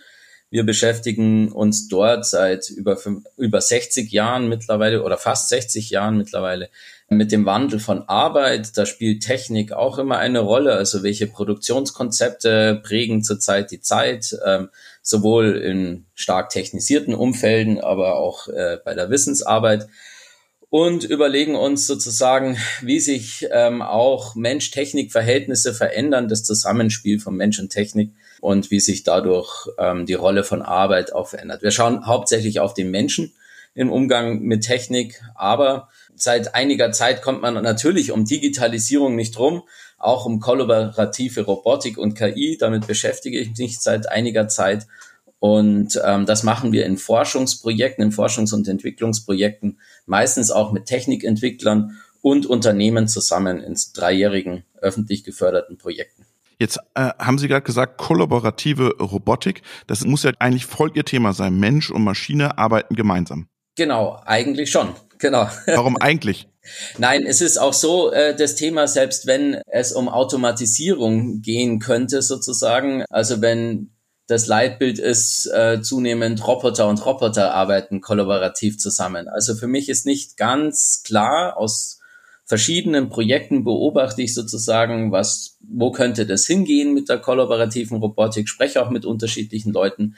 Wir 0.51 0.65
beschäftigen 0.67 1.53
uns 1.53 1.87
dort 1.87 2.27
seit 2.27 2.69
über, 2.69 2.99
über 3.37 3.61
60 3.61 4.11
Jahren 4.11 4.49
mittlerweile 4.49 5.05
oder 5.05 5.19
fast 5.19 5.51
60 5.51 5.91
Jahren 5.91 6.17
mittlerweile 6.17 6.71
mit 7.09 7.31
dem 7.31 7.47
Wandel 7.47 7.79
von 7.79 8.09
Arbeit. 8.09 8.77
Da 8.77 8.87
spielt 8.87 9.23
Technik 9.23 9.71
auch 9.73 9.99
immer 9.99 10.19
eine 10.19 10.41
Rolle. 10.41 10.73
Also 10.73 11.05
welche 11.05 11.29
Produktionskonzepte 11.29 12.81
prägen 12.83 13.23
zurzeit 13.23 13.71
die 13.71 13.81
Zeit, 13.81 14.37
ähm, 14.45 14.71
sowohl 15.03 15.57
in 15.59 16.07
stark 16.17 16.51
technisierten 16.51 17.15
Umfelden, 17.15 17.81
aber 17.81 18.17
auch 18.17 18.49
äh, 18.49 18.79
bei 18.85 18.95
der 18.95 19.11
Wissensarbeit 19.11 19.87
und 20.71 21.03
überlegen 21.03 21.57
uns 21.57 21.87
sozusagen, 21.87 22.57
wie 22.81 23.01
sich 23.01 23.47
ähm, 23.51 23.83
auch 23.83 24.37
Mensch-Technik-Verhältnisse 24.37 25.75
verändern, 25.75 26.29
das 26.29 26.45
Zusammenspiel 26.45 27.19
von 27.19 27.37
Mensch 27.37 27.59
und 27.59 27.71
Technik 27.71 28.13
und 28.41 28.71
wie 28.71 28.81
sich 28.81 29.03
dadurch 29.03 29.69
ähm, 29.79 30.07
die 30.07 30.15
Rolle 30.15 30.45
von 30.45 30.63
Arbeit 30.63 31.13
auch 31.13 31.29
verändert. 31.29 31.63
Wir 31.63 31.73
schauen 31.73 32.07
hauptsächlich 32.07 32.61
auf 32.61 32.73
den 32.73 32.91
Menschen 32.91 33.33
im 33.75 33.91
Umgang 33.91 34.43
mit 34.43 34.63
Technik, 34.63 35.21
aber 35.35 35.89
seit 36.15 36.55
einiger 36.55 36.93
Zeit 36.93 37.23
kommt 37.23 37.43
man 37.43 37.55
natürlich 37.55 38.13
um 38.13 38.25
Digitalisierung 38.25 39.17
nicht 39.17 39.39
rum, 39.39 39.63
auch 39.99 40.25
um 40.25 40.39
kollaborative 40.39 41.43
Robotik 41.43 41.99
und 41.99 42.15
KI. 42.15 42.57
Damit 42.59 42.87
beschäftige 42.87 43.39
ich 43.39 43.57
mich 43.59 43.81
seit 43.81 44.09
einiger 44.09 44.49
Zeit. 44.49 44.87
Und 45.41 45.99
ähm, 46.05 46.27
das 46.27 46.43
machen 46.43 46.71
wir 46.71 46.87
in 46.87 46.99
Forschungsprojekten, 46.99 48.05
in 48.05 48.13
Forschungs- 48.13 48.55
und 48.55 48.69
Entwicklungsprojekten, 48.69 49.81
meistens 50.07 50.51
auch 50.51 50.71
mit 50.71 50.85
Technikentwicklern 50.85 51.99
und 52.21 52.47
Unternehmen 52.47 53.09
zusammen 53.09 53.61
in 53.61 53.77
dreijährigen 53.95 54.65
öffentlich 54.81 55.25
geförderten 55.25 55.79
Projekten. 55.79 56.27
Jetzt 56.59 56.79
äh, 56.95 57.09
haben 57.19 57.39
Sie 57.39 57.49
gerade 57.49 57.65
gesagt, 57.65 57.97
kollaborative 57.97 58.97
Robotik. 59.01 59.63
Das 59.87 60.05
muss 60.05 60.25
ja 60.25 60.33
eigentlich 60.39 60.67
voll 60.67 60.91
Ihr 60.95 61.07
Thema 61.07 61.33
sein. 61.33 61.59
Mensch 61.59 61.91
und 61.91 62.05
Maschine 62.05 62.59
arbeiten 62.59 62.95
gemeinsam. 62.95 63.49
Genau, 63.77 64.21
eigentlich 64.27 64.71
schon. 64.71 64.91
Genau. 65.19 65.49
Warum 65.67 65.97
eigentlich? 65.97 66.49
Nein, 66.99 67.25
es 67.25 67.41
ist 67.41 67.57
auch 67.57 67.73
so, 67.73 68.13
äh, 68.13 68.37
das 68.37 68.57
Thema, 68.57 68.87
selbst 68.87 69.27
wenn 69.27 69.63
es 69.67 69.93
um 69.93 70.11
Automatisierung 70.11 71.41
gehen 71.41 71.79
könnte, 71.79 72.21
sozusagen, 72.21 73.05
also 73.09 73.41
wenn 73.41 73.91
das 74.31 74.47
Leitbild 74.47 75.01
ist, 75.01 75.47
äh, 75.47 75.83
zunehmend 75.83 76.47
Roboter 76.47 76.87
und 76.89 77.05
Roboter 77.05 77.53
arbeiten 77.53 78.01
kollaborativ 78.01 78.79
zusammen. 78.79 79.27
Also 79.27 79.57
für 79.57 79.67
mich 79.67 79.89
ist 79.89 80.07
nicht 80.07 80.37
ganz 80.37 81.03
klar, 81.05 81.57
aus 81.57 81.99
verschiedenen 82.45 83.09
Projekten 83.09 83.65
beobachte 83.65 84.23
ich 84.23 84.33
sozusagen, 84.33 85.11
was, 85.11 85.57
wo 85.61 85.91
könnte 85.91 86.27
das 86.27 86.47
hingehen 86.47 86.95
mit 86.95 87.09
der 87.09 87.19
kollaborativen 87.19 87.99
Robotik, 87.99 88.49
spreche 88.49 88.81
auch 88.85 88.91
mit 88.91 89.05
unterschiedlichen 89.05 89.73
Leuten 89.73 90.15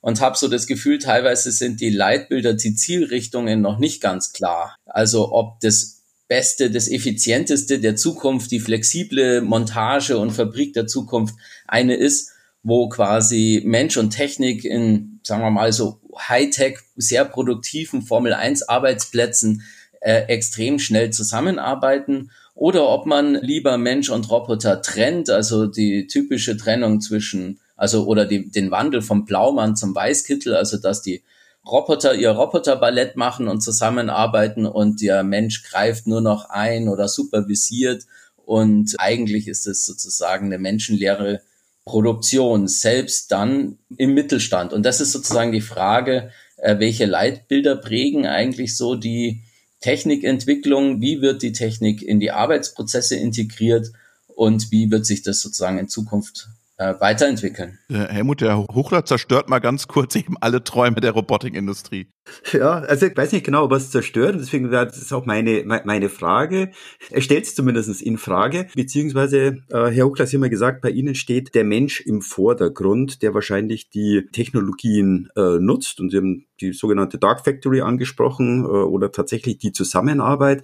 und 0.00 0.20
habe 0.20 0.36
so 0.36 0.48
das 0.48 0.66
Gefühl, 0.66 0.98
teilweise 0.98 1.52
sind 1.52 1.80
die 1.80 1.90
Leitbilder, 1.90 2.54
die 2.54 2.74
Zielrichtungen 2.74 3.60
noch 3.60 3.78
nicht 3.78 4.00
ganz 4.00 4.32
klar. 4.32 4.74
Also 4.86 5.32
ob 5.32 5.60
das 5.60 6.02
Beste, 6.26 6.72
das 6.72 6.88
Effizienteste 6.88 7.78
der 7.78 7.94
Zukunft, 7.94 8.50
die 8.50 8.58
flexible 8.58 9.40
Montage 9.40 10.18
und 10.18 10.32
Fabrik 10.32 10.72
der 10.72 10.88
Zukunft 10.88 11.36
eine 11.68 11.94
ist, 11.94 12.32
wo 12.66 12.88
quasi 12.88 13.62
Mensch 13.64 13.96
und 13.96 14.10
Technik 14.10 14.64
in, 14.64 15.20
sagen 15.22 15.40
wir 15.42 15.52
mal, 15.52 15.72
so 15.72 16.00
Hightech, 16.18 16.78
sehr 16.96 17.24
produktiven 17.24 18.02
Formel 18.02 18.34
1 18.34 18.68
Arbeitsplätzen 18.68 19.62
äh, 20.00 20.22
extrem 20.22 20.80
schnell 20.80 21.10
zusammenarbeiten. 21.10 22.32
Oder 22.56 22.88
ob 22.88 23.06
man 23.06 23.36
lieber 23.36 23.78
Mensch 23.78 24.10
und 24.10 24.28
Roboter 24.28 24.82
trennt, 24.82 25.30
also 25.30 25.66
die 25.68 26.08
typische 26.08 26.56
Trennung 26.56 27.00
zwischen, 27.00 27.60
also 27.76 28.04
oder 28.06 28.26
die, 28.26 28.50
den 28.50 28.72
Wandel 28.72 29.00
vom 29.00 29.26
Blaumann 29.26 29.76
zum 29.76 29.94
Weißkittel, 29.94 30.56
also 30.56 30.76
dass 30.76 31.02
die 31.02 31.22
Roboter 31.64 32.16
ihr 32.16 32.30
Roboterballett 32.30 33.14
machen 33.14 33.46
und 33.46 33.60
zusammenarbeiten 33.60 34.66
und 34.66 35.00
der 35.00 35.22
Mensch 35.22 35.62
greift 35.62 36.08
nur 36.08 36.20
noch 36.20 36.50
ein 36.50 36.88
oder 36.88 37.06
supervisiert. 37.06 38.06
Und 38.44 38.96
eigentlich 38.98 39.46
ist 39.46 39.68
es 39.68 39.86
sozusagen 39.86 40.46
eine 40.46 40.58
menschenleere 40.58 41.42
Produktion, 41.86 42.66
selbst 42.66 43.30
dann 43.30 43.78
im 43.96 44.12
Mittelstand. 44.12 44.72
Und 44.72 44.84
das 44.84 45.00
ist 45.00 45.12
sozusagen 45.12 45.52
die 45.52 45.60
Frage, 45.60 46.30
äh, 46.56 46.78
welche 46.78 47.06
Leitbilder 47.06 47.76
prägen 47.76 48.26
eigentlich 48.26 48.76
so 48.76 48.96
die 48.96 49.44
Technikentwicklung, 49.80 51.00
wie 51.00 51.22
wird 51.22 51.42
die 51.42 51.52
Technik 51.52 52.02
in 52.02 52.18
die 52.18 52.32
Arbeitsprozesse 52.32 53.14
integriert 53.16 53.92
und 54.26 54.72
wie 54.72 54.90
wird 54.90 55.06
sich 55.06 55.22
das 55.22 55.40
sozusagen 55.40 55.78
in 55.78 55.88
Zukunft 55.88 56.48
äh, 56.78 56.94
weiterentwickeln. 57.00 57.78
Helmut, 57.88 58.40
der 58.40 58.58
Hochler 58.58 59.04
zerstört 59.04 59.48
mal 59.48 59.60
ganz 59.60 59.88
kurz 59.88 60.14
eben 60.14 60.36
alle 60.40 60.62
Träume 60.62 61.00
der 61.00 61.12
Robotikindustrie. 61.12 62.08
Ja, 62.52 62.80
also 62.80 63.06
ich 63.06 63.16
weiß 63.16 63.32
nicht 63.32 63.44
genau, 63.44 63.70
was 63.70 63.90
zerstört, 63.90 64.36
deswegen 64.38 64.70
wäre 64.70 64.86
das 64.86 65.12
auch 65.12 65.26
meine, 65.26 65.64
meine 65.84 66.08
Frage. 66.08 66.72
Er 67.10 67.20
stellt 67.20 67.44
es 67.44 67.54
zumindest 67.54 68.02
in 68.02 68.18
Frage, 68.18 68.66
beziehungsweise, 68.74 69.58
äh, 69.70 69.90
Herr 69.90 70.06
Hochler, 70.06 70.26
Sie 70.26 70.36
haben 70.36 70.42
ja 70.42 70.48
gesagt, 70.50 70.82
bei 70.82 70.90
Ihnen 70.90 71.14
steht 71.14 71.54
der 71.54 71.64
Mensch 71.64 72.00
im 72.00 72.20
Vordergrund, 72.20 73.22
der 73.22 73.32
wahrscheinlich 73.32 73.90
die 73.90 74.26
Technologien 74.32 75.28
äh, 75.36 75.58
nutzt 75.58 76.00
und 76.00 76.10
Sie 76.10 76.16
haben 76.16 76.46
die 76.60 76.72
sogenannte 76.72 77.18
Dark 77.18 77.44
Factory 77.44 77.80
angesprochen 77.80 78.64
äh, 78.64 78.66
oder 78.66 79.12
tatsächlich 79.12 79.58
die 79.58 79.72
Zusammenarbeit. 79.72 80.62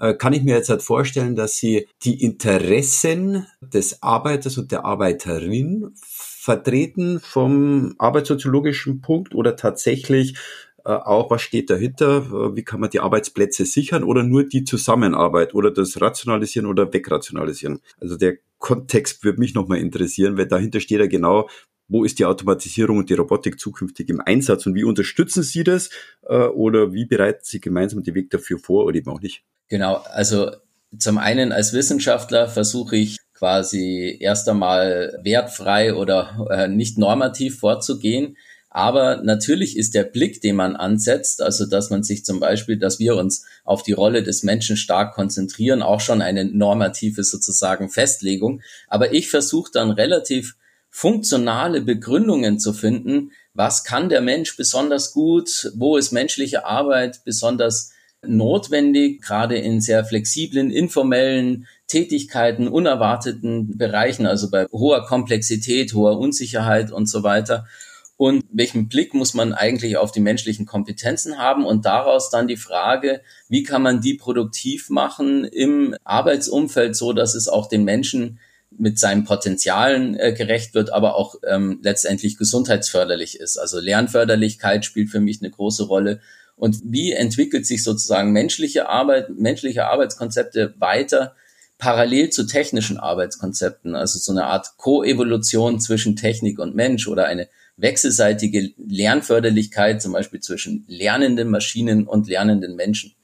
Äh, 0.00 0.14
kann 0.14 0.32
ich 0.32 0.42
mir 0.42 0.56
jetzt 0.56 0.68
halt 0.68 0.82
vorstellen, 0.82 1.36
dass 1.36 1.56
Sie 1.56 1.88
die 2.04 2.22
Interessen 2.22 3.46
des 3.60 4.02
Arbeiters 4.02 4.58
und 4.58 4.72
der 4.72 4.84
Arbeiterin 4.84 5.92
vertreten 6.02 7.20
vom 7.20 7.94
arbeitssoziologischen 7.98 9.00
Punkt 9.00 9.34
oder 9.34 9.56
tatsächlich 9.56 10.36
äh, 10.84 10.92
auch, 10.92 11.30
was 11.30 11.42
steht 11.42 11.68
dahinter, 11.68 12.26
äh, 12.32 12.56
wie 12.56 12.64
kann 12.64 12.80
man 12.80 12.90
die 12.90 13.00
Arbeitsplätze 13.00 13.64
sichern 13.64 14.04
oder 14.04 14.22
nur 14.22 14.44
die 14.44 14.64
Zusammenarbeit 14.64 15.54
oder 15.54 15.70
das 15.70 16.00
Rationalisieren 16.00 16.66
oder 16.66 16.92
Wegrationalisieren. 16.92 17.80
Also 18.00 18.16
der 18.16 18.38
Kontext 18.58 19.24
würde 19.24 19.38
mich 19.38 19.54
nochmal 19.54 19.78
interessieren, 19.78 20.38
weil 20.38 20.46
dahinter 20.46 20.80
steht 20.80 21.00
ja 21.00 21.06
genau, 21.06 21.48
wo 21.88 22.04
ist 22.04 22.18
die 22.18 22.24
Automatisierung 22.24 22.98
und 22.98 23.10
die 23.10 23.14
Robotik 23.14 23.58
zukünftig 23.58 24.08
im 24.10 24.20
Einsatz 24.20 24.66
und 24.66 24.74
wie 24.74 24.84
unterstützen 24.84 25.42
Sie 25.42 25.64
das 25.64 25.90
oder 26.28 26.92
wie 26.92 27.06
bereiten 27.06 27.40
Sie 27.42 27.60
gemeinsam 27.60 28.02
den 28.02 28.14
Weg 28.14 28.30
dafür 28.30 28.58
vor 28.58 28.84
oder 28.84 28.96
eben 28.96 29.10
auch 29.10 29.20
nicht? 29.20 29.42
Genau, 29.68 29.96
also 30.12 30.50
zum 30.96 31.18
einen 31.18 31.52
als 31.52 31.72
Wissenschaftler 31.72 32.48
versuche 32.48 32.96
ich 32.96 33.18
quasi 33.34 34.16
erst 34.20 34.48
einmal 34.48 35.18
wertfrei 35.22 35.94
oder 35.94 36.48
äh, 36.50 36.68
nicht 36.68 36.98
normativ 36.98 37.58
vorzugehen. 37.60 38.36
Aber 38.70 39.22
natürlich 39.22 39.76
ist 39.76 39.94
der 39.94 40.04
Blick, 40.04 40.40
den 40.40 40.56
man 40.56 40.76
ansetzt, 40.76 41.40
also 41.42 41.66
dass 41.66 41.90
man 41.90 42.02
sich 42.02 42.24
zum 42.24 42.38
Beispiel, 42.40 42.78
dass 42.78 42.98
wir 42.98 43.16
uns 43.16 43.44
auf 43.64 43.82
die 43.82 43.92
Rolle 43.92 44.22
des 44.22 44.42
Menschen 44.42 44.76
stark 44.76 45.14
konzentrieren, 45.14 45.82
auch 45.82 46.00
schon 46.00 46.20
eine 46.20 46.44
normative 46.44 47.24
sozusagen 47.24 47.88
Festlegung. 47.88 48.60
Aber 48.88 49.12
ich 49.12 49.30
versuche 49.30 49.70
dann 49.72 49.90
relativ 49.90 50.56
funktionale 50.98 51.80
Begründungen 51.80 52.58
zu 52.58 52.72
finden, 52.72 53.30
was 53.54 53.84
kann 53.84 54.08
der 54.08 54.20
Mensch 54.20 54.56
besonders 54.56 55.12
gut, 55.12 55.70
wo 55.76 55.96
ist 55.96 56.10
menschliche 56.10 56.66
Arbeit 56.66 57.22
besonders 57.24 57.92
notwendig, 58.26 59.22
gerade 59.22 59.56
in 59.58 59.80
sehr 59.80 60.04
flexiblen, 60.04 60.72
informellen 60.72 61.68
Tätigkeiten, 61.86 62.66
unerwarteten 62.66 63.78
Bereichen, 63.78 64.26
also 64.26 64.50
bei 64.50 64.66
hoher 64.72 65.06
Komplexität, 65.06 65.94
hoher 65.94 66.18
Unsicherheit 66.18 66.90
und 66.90 67.08
so 67.08 67.22
weiter. 67.22 67.68
Und 68.16 68.44
welchen 68.50 68.88
Blick 68.88 69.14
muss 69.14 69.34
man 69.34 69.52
eigentlich 69.52 69.98
auf 69.98 70.10
die 70.10 70.18
menschlichen 70.18 70.66
Kompetenzen 70.66 71.38
haben? 71.38 71.64
Und 71.64 71.86
daraus 71.86 72.28
dann 72.28 72.48
die 72.48 72.56
Frage, 72.56 73.20
wie 73.48 73.62
kann 73.62 73.82
man 73.82 74.00
die 74.00 74.14
produktiv 74.14 74.90
machen 74.90 75.44
im 75.44 75.94
Arbeitsumfeld, 76.02 76.96
so 76.96 77.12
dass 77.12 77.36
es 77.36 77.46
auch 77.46 77.68
den 77.68 77.84
Menschen 77.84 78.40
mit 78.78 78.98
seinen 78.98 79.24
Potenzialen 79.24 80.18
äh, 80.18 80.32
gerecht 80.32 80.74
wird, 80.74 80.92
aber 80.92 81.16
auch 81.16 81.36
ähm, 81.46 81.80
letztendlich 81.82 82.36
gesundheitsförderlich 82.38 83.38
ist. 83.38 83.58
Also 83.58 83.80
Lernförderlichkeit 83.80 84.84
spielt 84.84 85.10
für 85.10 85.20
mich 85.20 85.40
eine 85.40 85.50
große 85.50 85.84
Rolle 85.84 86.20
und 86.56 86.80
wie 86.84 87.12
entwickelt 87.12 87.66
sich 87.66 87.84
sozusagen 87.84 88.32
menschliche 88.32 88.88
Arbeit, 88.88 89.30
menschliche 89.30 89.86
Arbeitskonzepte 89.86 90.74
weiter 90.78 91.34
parallel 91.78 92.30
zu 92.30 92.44
technischen 92.44 92.98
Arbeitskonzepten, 92.98 93.94
also 93.94 94.18
so 94.18 94.32
eine 94.32 94.46
Art 94.46 94.76
Koevolution 94.76 95.80
zwischen 95.80 96.16
Technik 96.16 96.58
und 96.58 96.74
Mensch 96.74 97.06
oder 97.06 97.26
eine 97.26 97.48
wechselseitige 97.76 98.72
Lernförderlichkeit, 98.76 100.02
zum 100.02 100.12
Beispiel 100.12 100.40
zwischen 100.40 100.84
lernenden 100.88 101.48
Maschinen 101.48 102.08
und 102.08 102.28
lernenden 102.28 102.74
Menschen. 102.74 103.14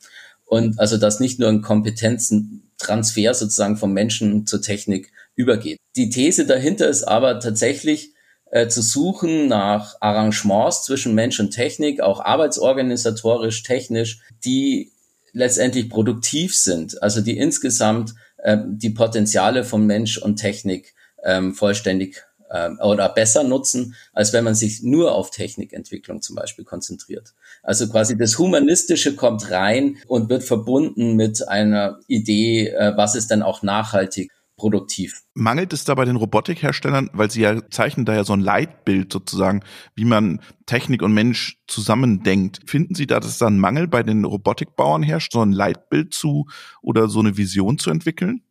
Und 0.45 0.79
also, 0.79 0.97
dass 0.97 1.19
nicht 1.19 1.41
nur 1.41 1.49
ein 1.49 1.63
Kompetenzentransfer 1.63 3.35
sozusagen 3.35 3.77
vom 3.77 3.93
Menschen 3.93 4.47
zur 4.47 4.63
Technik 4.63 5.11
übergeht. 5.37 5.79
Die 5.97 6.11
These 6.11 6.47
dahinter 6.47 6.89
ist 6.89 7.05
aber 7.05 7.41
tatsächlich, 7.41 8.13
äh, 8.51 8.69
zu 8.69 8.83
suchen 8.83 9.49
nach 9.49 9.97
Arrangements 10.01 10.85
zwischen 10.85 11.15
Mensch 11.15 11.41
und 11.41 11.51
Technik, 11.51 12.01
auch 12.01 12.21
arbeitsorganisatorisch, 12.21 13.65
technisch, 13.65 14.21
die 14.45 14.93
letztendlich 15.33 15.91
produktiv 15.91 16.57
sind, 16.57 17.03
also 17.03 17.21
die 17.21 17.37
insgesamt 17.37 18.15
äh, 18.39 18.59
die 18.65 18.91
Potenziale 18.91 19.65
von 19.65 19.85
Mensch 19.87 20.19
und 20.19 20.37
Technik 20.37 20.95
ähm, 21.25 21.55
vollständig 21.55 22.23
äh, 22.51 22.71
oder 22.83 23.09
besser 23.09 23.43
nutzen, 23.43 23.97
als 24.13 24.33
wenn 24.33 24.45
man 24.45 24.55
sich 24.55 24.83
nur 24.83 25.15
auf 25.15 25.31
Technikentwicklung 25.31 26.23
zum 26.23 26.37
Beispiel 26.37 26.65
konzentriert. 26.65 27.35
Also 27.63 27.89
quasi 27.89 28.17
das 28.17 28.39
Humanistische 28.39 29.17
kommt 29.17 29.51
rein 29.51 29.97
und 30.07 30.29
wird 30.29 30.45
verbunden 30.45 31.17
mit 31.17 31.49
einer 31.49 31.99
Idee, 32.07 32.69
äh, 32.69 32.97
was 32.97 33.17
ist 33.17 33.31
denn 33.31 33.43
auch 33.43 33.63
nachhaltig 33.63 34.31
produktiv. 34.57 35.23
Mangelt 35.35 35.73
es 35.73 35.85
da 35.85 35.95
bei 35.95 36.05
den 36.05 36.17
Robotikherstellern, 36.17 37.11
weil 37.13 37.31
sie 37.31 37.43
ja 37.43 37.69
zeichnen 37.71 38.07
da 38.07 38.15
ja 38.15 38.25
so 38.25 38.33
ein 38.33 38.41
Leitbild 38.41 39.13
sozusagen, 39.13 39.63
wie 39.95 40.05
man 40.05 40.41
Technik 40.67 41.03
und 41.03 41.13
Mensch 41.13 41.59
zusammendenkt. 41.67 42.61
Finden 42.67 42.95
Sie 42.95 43.07
da, 43.07 43.21
dass 43.21 43.39
da 43.39 43.47
ein 43.47 43.59
Mangel 43.59 43.89
bei 43.89 44.03
den 44.03 44.25
Robotikbauern 44.25 45.03
herrscht, 45.03 45.33
so 45.33 45.43
ein 45.43 45.53
Leitbild 45.53 46.15
zu 46.15 46.47
oder 46.83 47.09
so 47.09 47.21
eine 47.21 47.37
Vision 47.37 47.79
zu 47.79 47.91
entwickeln? 47.91 48.43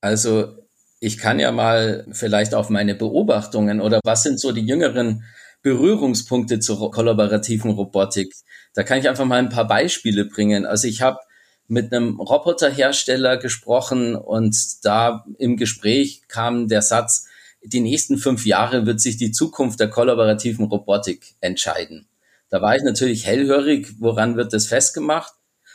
Also 0.00 0.56
ich 1.00 1.18
kann 1.18 1.38
ja 1.38 1.52
mal 1.52 2.06
vielleicht 2.12 2.54
auf 2.54 2.70
meine 2.70 2.94
Beobachtungen 2.94 3.80
oder 3.80 4.00
was 4.04 4.22
sind 4.22 4.40
so 4.40 4.52
die 4.52 4.66
jüngeren 4.66 5.24
Berührungspunkte 5.62 6.60
zur 6.60 6.90
kollaborativen 6.90 7.72
Robotik. 7.72 8.32
Da 8.74 8.82
kann 8.82 8.98
ich 8.98 9.08
einfach 9.08 9.24
mal 9.24 9.38
ein 9.38 9.48
paar 9.48 9.66
Beispiele 9.66 10.24
bringen. 10.24 10.64
Also 10.64 10.88
ich 10.88 11.02
habe 11.02 11.18
mit 11.68 11.92
einem 11.92 12.20
Roboterhersteller 12.20 13.36
gesprochen 13.36 14.14
und 14.14 14.56
da 14.84 15.24
im 15.38 15.56
Gespräch 15.56 16.22
kam 16.28 16.68
der 16.68 16.82
Satz, 16.82 17.26
die 17.62 17.80
nächsten 17.80 18.18
fünf 18.18 18.46
Jahre 18.46 18.86
wird 18.86 19.00
sich 19.00 19.16
die 19.16 19.32
Zukunft 19.32 19.80
der 19.80 19.90
kollaborativen 19.90 20.66
Robotik 20.66 21.34
entscheiden. 21.40 22.06
Da 22.48 22.62
war 22.62 22.76
ich 22.76 22.82
natürlich 22.82 23.26
hellhörig, 23.26 23.94
woran 23.98 24.36
wird 24.36 24.52
das 24.52 24.66
festgemacht? 24.66 25.32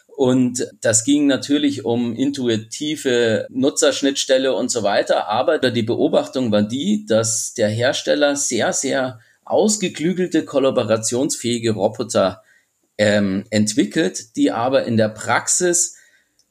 Und 0.07 0.67
das 0.81 1.03
ging 1.03 1.25
natürlich 1.27 1.83
um 1.83 2.13
intuitive 2.13 3.47
Nutzerschnittstelle 3.49 4.53
und 4.53 4.69
so 4.69 4.83
weiter. 4.83 5.27
Aber 5.27 5.57
die 5.57 5.83
Beobachtung 5.83 6.51
war 6.51 6.63
die, 6.63 7.05
dass 7.07 7.53
der 7.53 7.69
Hersteller 7.69 8.35
sehr, 8.35 8.71
sehr 8.71 9.19
ausgeklügelte, 9.45 10.45
kollaborationsfähige 10.45 11.71
Roboter 11.71 12.43
ähm, 13.01 13.45
entwickelt, 13.49 14.35
die 14.35 14.51
aber 14.51 14.85
in 14.85 14.95
der 14.95 15.09
Praxis 15.09 15.97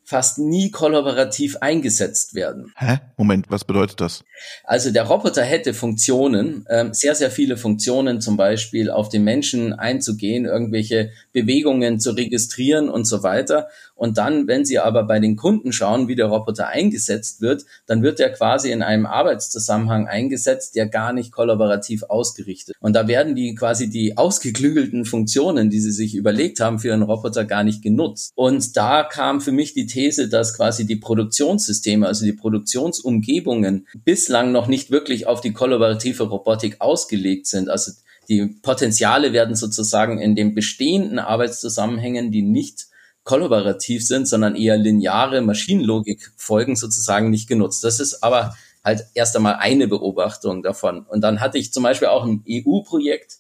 fast 0.03 0.41
nie 0.41 0.73
kollaborativ 0.73 1.59
eingesetzt 1.61 2.35
werden. 2.35 2.73
Hä? 2.77 2.99
Moment, 3.17 3.47
was 3.51 3.65
bedeutet 3.65 4.01
das? 4.01 4.25
Also 4.65 4.91
der 4.91 5.05
Roboter 5.05 5.45
hätte 5.45 5.73
Funktionen, 5.75 6.67
ähm, 6.69 6.93
sehr, 6.93 7.15
sehr 7.15 7.31
viele 7.31 7.57
Funktionen, 7.57 8.21
zum 8.21 8.37
Beispiel 8.37 8.91
auf 8.91 9.09
den 9.09 9.23
Menschen 9.23 9.73
einzugehen, 9.73 10.47
irgendwelche 10.47 11.13
Bewegungen 11.33 12.01
zu 12.01 12.11
registrieren 12.11 12.89
und 12.89 13.05
so 13.05 13.23
weiter. 13.23 13.69
Und 14.01 14.17
dann, 14.17 14.49
wenn 14.49 14.65
Sie 14.65 14.79
aber 14.79 15.03
bei 15.03 15.21
den 15.21 15.37
Kunden 15.37 15.75
schauen, 15.75 16.09
wie 16.09 16.17
der 16.17 16.25
Roboter 16.25 16.69
eingesetzt 16.69 17.43
wird, 17.43 17.67
dann 17.85 18.03
wird 18.03 18.19
er 18.19 18.31
quasi 18.31 18.73
in 18.73 18.83
einem 18.83 19.05
Arbeitszusammenhang 19.05 20.09
eingesetzt, 20.09 20.75
der 20.75 20.87
gar 20.87 21.13
nicht 21.13 21.33
kollaborativ 21.33 22.05
ausgerichtet. 22.05 22.77
Und 22.81 22.95
da 22.95 23.09
werden 23.09 23.35
die 23.35 23.55
quasi 23.55 23.91
die 23.91 24.17
ausgeklügelten 24.17 25.05
Funktionen, 25.05 25.69
die 25.69 25.81
Sie 25.81 25.91
sich 25.91 26.15
überlegt 26.15 26.61
haben 26.61 26.79
für 26.79 26.95
einen 26.95 27.03
Roboter, 27.03 27.45
gar 27.45 27.63
nicht 27.63 27.83
genutzt. 27.83 28.33
Und 28.35 28.75
da 28.75 29.03
kam 29.03 29.43
für 29.43 29.53
mich 29.53 29.75
die 29.75 29.85
These, 29.85 30.31
dass 30.31 30.57
quasi 30.57 30.87
die 30.87 30.97
Produktionssysteme, 30.97 32.07
also 32.07 32.25
die 32.25 32.33
Produktionsumgebungen 32.33 33.87
bislang 34.07 34.51
noch 34.51 34.67
nicht 34.67 34.91
wirklich 34.91 35.27
auf 35.27 35.43
die 35.43 35.53
kollaborative 35.53 36.23
Robotik 36.23 36.77
ausgelegt 36.79 37.49
sind. 37.49 37.69
Also 37.69 37.93
die 38.31 38.47
Potenziale 38.63 39.35
werden 39.35 39.57
sozusagen 39.57 40.19
in 40.19 40.35
den 40.35 40.55
bestehenden 40.55 41.19
Arbeitszusammenhängen, 41.19 42.31
die 42.31 42.41
nicht 42.41 42.87
kollaborativ 43.25 44.07
sind, 44.07 44.27
sondern 44.27 44.57
eher 44.57 44.77
lineare 44.77 45.41
Maschinenlogik 45.41 46.33
folgen, 46.37 46.77
sozusagen 46.77 47.31
nicht 47.31 47.49
genutzt. 47.49 47.85
Das 47.85 48.01
ist 48.01 48.23
aber 48.23 48.55
halt 48.83 49.05
erst 49.15 49.37
einmal 49.37 49.57
eine 49.57 49.89
Beobachtung 49.89 50.63
davon. 50.63 51.05
Und 51.07 51.21
dann 51.21 51.41
hatte 51.41 51.59
ich 51.59 51.73
zum 51.73 51.83
Beispiel 51.83 52.09
auch 52.09 52.25
ein 52.25 52.45
EU-Projekt, 52.49 53.39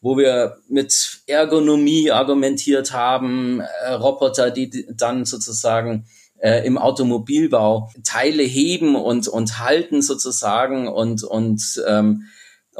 wo 0.00 0.16
wir 0.16 0.56
mit 0.68 1.20
Ergonomie 1.26 2.10
argumentiert 2.10 2.92
haben, 2.92 3.60
äh, 3.60 3.92
Roboter, 3.92 4.50
die 4.50 4.86
dann 4.90 5.26
sozusagen 5.26 6.06
äh, 6.38 6.64
im 6.66 6.78
Automobilbau 6.78 7.90
Teile 8.02 8.42
heben 8.42 8.96
und, 8.96 9.28
und 9.28 9.58
halten 9.58 10.00
sozusagen 10.00 10.88
und, 10.88 11.22
und 11.22 11.82
ähm, 11.86 12.24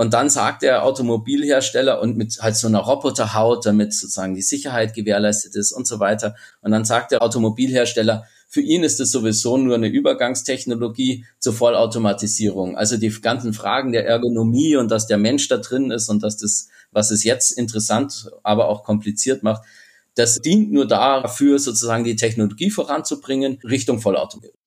und 0.01 0.15
dann 0.15 0.31
sagt 0.31 0.63
der 0.63 0.87
Automobilhersteller 0.87 2.01
und 2.01 2.17
mit 2.17 2.39
halt 2.41 2.57
so 2.57 2.67
einer 2.67 2.79
Roboterhaut, 2.79 3.67
damit 3.67 3.93
sozusagen 3.93 4.35
die 4.35 4.41
Sicherheit 4.41 4.95
gewährleistet 4.95 5.55
ist 5.55 5.73
und 5.73 5.87
so 5.87 6.01
weiter. 6.01 6.37
Und 6.63 6.71
dann 6.71 6.87
sagt 6.87 7.13
der 7.13 7.23
Automobilhersteller, 7.23 8.25
für 8.49 8.63
ihn 8.63 8.83
ist 8.83 8.99
es 8.99 9.11
sowieso 9.13 9.59
nur 9.59 9.75
eine 9.75 9.89
Übergangstechnologie 9.89 11.27
zur 11.39 11.53
Vollautomatisierung. 11.53 12.79
Also 12.79 12.97
die 12.97 13.11
ganzen 13.11 13.53
Fragen 13.53 13.93
der 13.93 14.07
Ergonomie 14.07 14.75
und 14.77 14.91
dass 14.91 15.07
der 15.07 15.19
Mensch 15.19 15.49
da 15.49 15.59
drin 15.59 15.91
ist 15.91 16.09
und 16.09 16.23
dass 16.23 16.39
das, 16.39 16.69
was 16.93 17.11
es 17.11 17.23
jetzt 17.23 17.51
interessant, 17.51 18.31
aber 18.43 18.71
auch 18.71 18.85
kompliziert 18.85 19.43
macht, 19.43 19.65
das 20.15 20.41
dient 20.41 20.73
nur 20.73 20.89
dafür, 20.89 21.59
sozusagen 21.59 22.05
die 22.05 22.17
Technologie 22.17 22.71
voranzubringen 22.71 23.59
Richtung 23.65 24.01
Vollautomatisierung. 24.01 24.60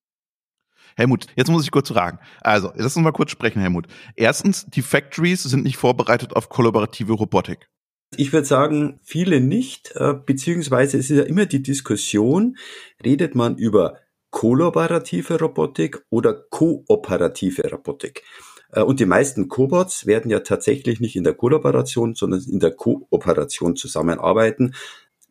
Helmut, 0.96 1.28
jetzt 1.36 1.50
muss 1.50 1.64
ich 1.64 1.72
kurz 1.72 1.90
fragen. 1.90 2.20
Also, 2.42 2.72
lass 2.76 2.96
uns 2.96 3.04
mal 3.04 3.12
kurz 3.12 3.32
sprechen, 3.32 3.60
Helmut. 3.62 3.88
Erstens, 4.16 4.66
die 4.66 4.82
Factories 4.82 5.44
sind 5.44 5.64
nicht 5.64 5.78
vorbereitet 5.78 6.36
auf 6.36 6.50
kollaborative 6.50 7.14
Robotik. 7.14 7.70
Ich 8.16 8.32
würde 8.32 8.46
sagen, 8.46 9.00
viele 9.02 9.42
nicht, 9.42 9.94
äh, 9.96 10.14
beziehungsweise 10.14 10.98
es 10.98 11.10
ist 11.10 11.18
ja 11.18 11.24
immer 11.24 11.46
die 11.46 11.64
Diskussion, 11.64 12.58
redet 13.04 13.36
man 13.36 13.58
über 13.58 13.98
kollaborative 14.30 15.40
Robotik 15.40 16.04
oder 16.10 16.34
kooperative 16.34 17.70
Robotik. 17.72 18.24
Äh, 18.72 18.82
und 18.82 19.00
die 19.00 19.06
meisten 19.06 19.48
Cobots 19.48 20.06
werden 20.06 20.30
ja 20.32 20.40
tatsächlich 20.40 21.00
nicht 21.00 21.16
in 21.16 21.24
der 21.24 21.34
Kollaboration, 21.34 22.16
sondern 22.16 22.42
in 22.50 22.60
der 22.60 22.72
Kooperation 22.72 23.76
zusammenarbeiten. 23.76 24.74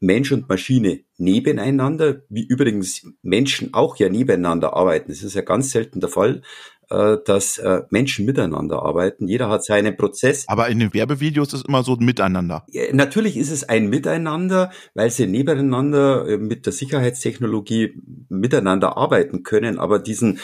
Mensch 0.02 0.32
und 0.32 0.48
Maschine 0.48 1.00
nebeneinander, 1.16 2.22
wie 2.28 2.44
übrigens 2.44 3.06
Menschen 3.22 3.72
auch 3.72 3.96
ja 3.96 4.08
nebeneinander 4.08 4.74
arbeiten. 4.74 5.12
Es 5.12 5.22
ist 5.22 5.34
ja 5.34 5.42
ganz 5.42 5.70
selten 5.70 6.00
der 6.00 6.08
Fall, 6.08 6.42
äh, 6.90 7.18
dass 7.24 7.58
äh, 7.58 7.82
Menschen 7.90 8.26
miteinander 8.26 8.82
arbeiten. 8.82 9.28
Jeder 9.28 9.48
hat 9.48 9.64
seinen 9.64 9.96
Prozess. 9.96 10.44
Aber 10.48 10.68
in 10.68 10.80
den 10.80 10.92
Werbevideos 10.92 11.54
ist 11.54 11.60
es 11.60 11.64
immer 11.64 11.84
so 11.84 11.96
miteinander. 11.96 12.66
Natürlich 12.92 13.36
ist 13.36 13.52
es 13.52 13.66
ein 13.68 13.88
Miteinander, 13.88 14.72
weil 14.94 15.10
sie 15.10 15.28
nebeneinander 15.28 16.28
äh, 16.28 16.36
mit 16.36 16.66
der 16.66 16.72
Sicherheitstechnologie 16.72 17.94
miteinander 18.28 18.96
arbeiten 18.96 19.44
können. 19.44 19.78
Aber 19.78 20.00
diesen 20.00 20.40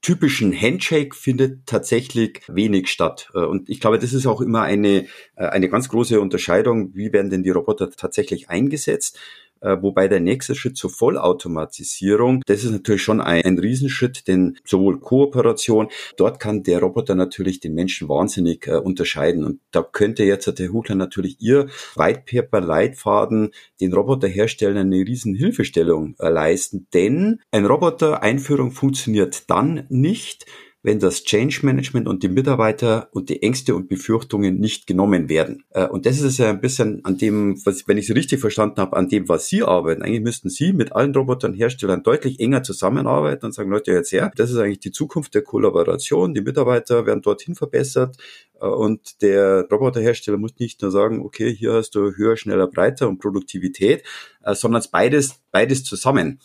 typischen 0.00 0.58
Handshake 0.58 1.14
findet 1.14 1.66
tatsächlich 1.66 2.42
wenig 2.48 2.88
statt. 2.88 3.30
Äh, 3.34 3.40
und 3.40 3.68
ich 3.68 3.80
glaube, 3.80 3.98
das 3.98 4.12
ist 4.12 4.26
auch 4.26 4.40
immer 4.40 4.62
eine, 4.62 5.06
äh, 5.36 5.46
eine 5.46 5.68
ganz 5.68 5.88
große 5.88 6.20
Unterscheidung. 6.20 6.94
Wie 6.94 7.12
werden 7.12 7.30
denn 7.30 7.42
die 7.42 7.50
Roboter 7.50 7.90
tatsächlich 7.90 8.48
eingesetzt? 8.48 9.18
Äh, 9.60 9.76
wobei 9.80 10.08
der 10.08 10.20
nächste 10.20 10.54
Schritt 10.54 10.76
zur 10.76 10.90
Vollautomatisierung, 10.90 12.42
das 12.46 12.64
ist 12.64 12.70
natürlich 12.70 13.02
schon 13.02 13.20
ein, 13.20 13.44
ein 13.44 13.58
Riesenschritt, 13.58 14.28
denn 14.28 14.58
sowohl 14.64 15.00
Kooperation, 15.00 15.88
dort 16.16 16.40
kann 16.40 16.62
der 16.62 16.80
Roboter 16.80 17.14
natürlich 17.14 17.60
den 17.60 17.74
Menschen 17.74 18.08
wahnsinnig 18.08 18.66
äh, 18.66 18.76
unterscheiden. 18.76 19.44
Und 19.44 19.60
da 19.70 19.82
könnte 19.82 20.24
jetzt 20.24 20.48
der 20.58 20.72
Huchler 20.72 20.94
natürlich 20.94 21.40
ihr 21.40 21.68
White 21.96 22.22
Paper 22.26 22.60
Leitfaden 22.60 23.50
den 23.80 23.92
Roboterherstellern 23.92 24.92
eine 24.92 24.96
riesen 24.96 25.34
Hilfestellung 25.34 26.14
äh, 26.18 26.28
leisten, 26.28 26.86
denn 26.94 27.40
ein 27.50 27.66
Roboter-Einführung 27.66 28.70
funktioniert 28.70 29.50
dann 29.50 29.86
nicht, 29.88 30.46
wenn 30.88 31.00
das 31.00 31.22
Change 31.22 31.60
Management 31.64 32.08
und 32.08 32.22
die 32.22 32.30
Mitarbeiter 32.30 33.10
und 33.12 33.28
die 33.28 33.42
Ängste 33.42 33.74
und 33.74 33.90
Befürchtungen 33.90 34.58
nicht 34.58 34.86
genommen 34.86 35.28
werden. 35.28 35.62
Äh, 35.68 35.86
und 35.86 36.06
das 36.06 36.18
ist 36.18 36.38
ja 36.38 36.48
ein 36.48 36.62
bisschen 36.62 37.04
an 37.04 37.18
dem, 37.18 37.60
was, 37.66 37.86
wenn 37.86 37.98
ich 37.98 38.06
Sie 38.06 38.14
richtig 38.14 38.40
verstanden 38.40 38.80
habe, 38.80 38.96
an 38.96 39.10
dem, 39.10 39.28
was 39.28 39.48
Sie 39.48 39.62
arbeiten. 39.62 40.00
Eigentlich 40.00 40.22
müssten 40.22 40.48
Sie 40.48 40.72
mit 40.72 40.92
allen 40.92 41.14
Robotern, 41.14 41.52
Herstellern 41.52 42.02
deutlich 42.02 42.40
enger 42.40 42.62
zusammenarbeiten 42.62 43.44
und 43.44 43.52
sagen, 43.52 43.68
Leute, 43.68 43.92
jetzt 43.92 44.12
her, 44.12 44.32
das 44.34 44.50
ist 44.50 44.56
eigentlich 44.56 44.80
die 44.80 44.90
Zukunft 44.90 45.34
der 45.34 45.42
Kollaboration. 45.42 46.32
Die 46.32 46.40
Mitarbeiter 46.40 47.04
werden 47.04 47.20
dorthin 47.20 47.54
verbessert. 47.54 48.16
Äh, 48.58 48.64
und 48.64 49.20
der 49.20 49.68
Roboterhersteller 49.70 50.38
muss 50.38 50.58
nicht 50.58 50.80
nur 50.80 50.90
sagen, 50.90 51.20
okay, 51.20 51.54
hier 51.54 51.74
hast 51.74 51.90
du 51.96 52.16
höher, 52.16 52.38
schneller, 52.38 52.66
breiter 52.66 53.10
und 53.10 53.18
Produktivität, 53.18 54.04
äh, 54.42 54.54
sondern 54.54 54.82
beides, 54.90 55.34
beides 55.52 55.84
zusammen. 55.84 56.40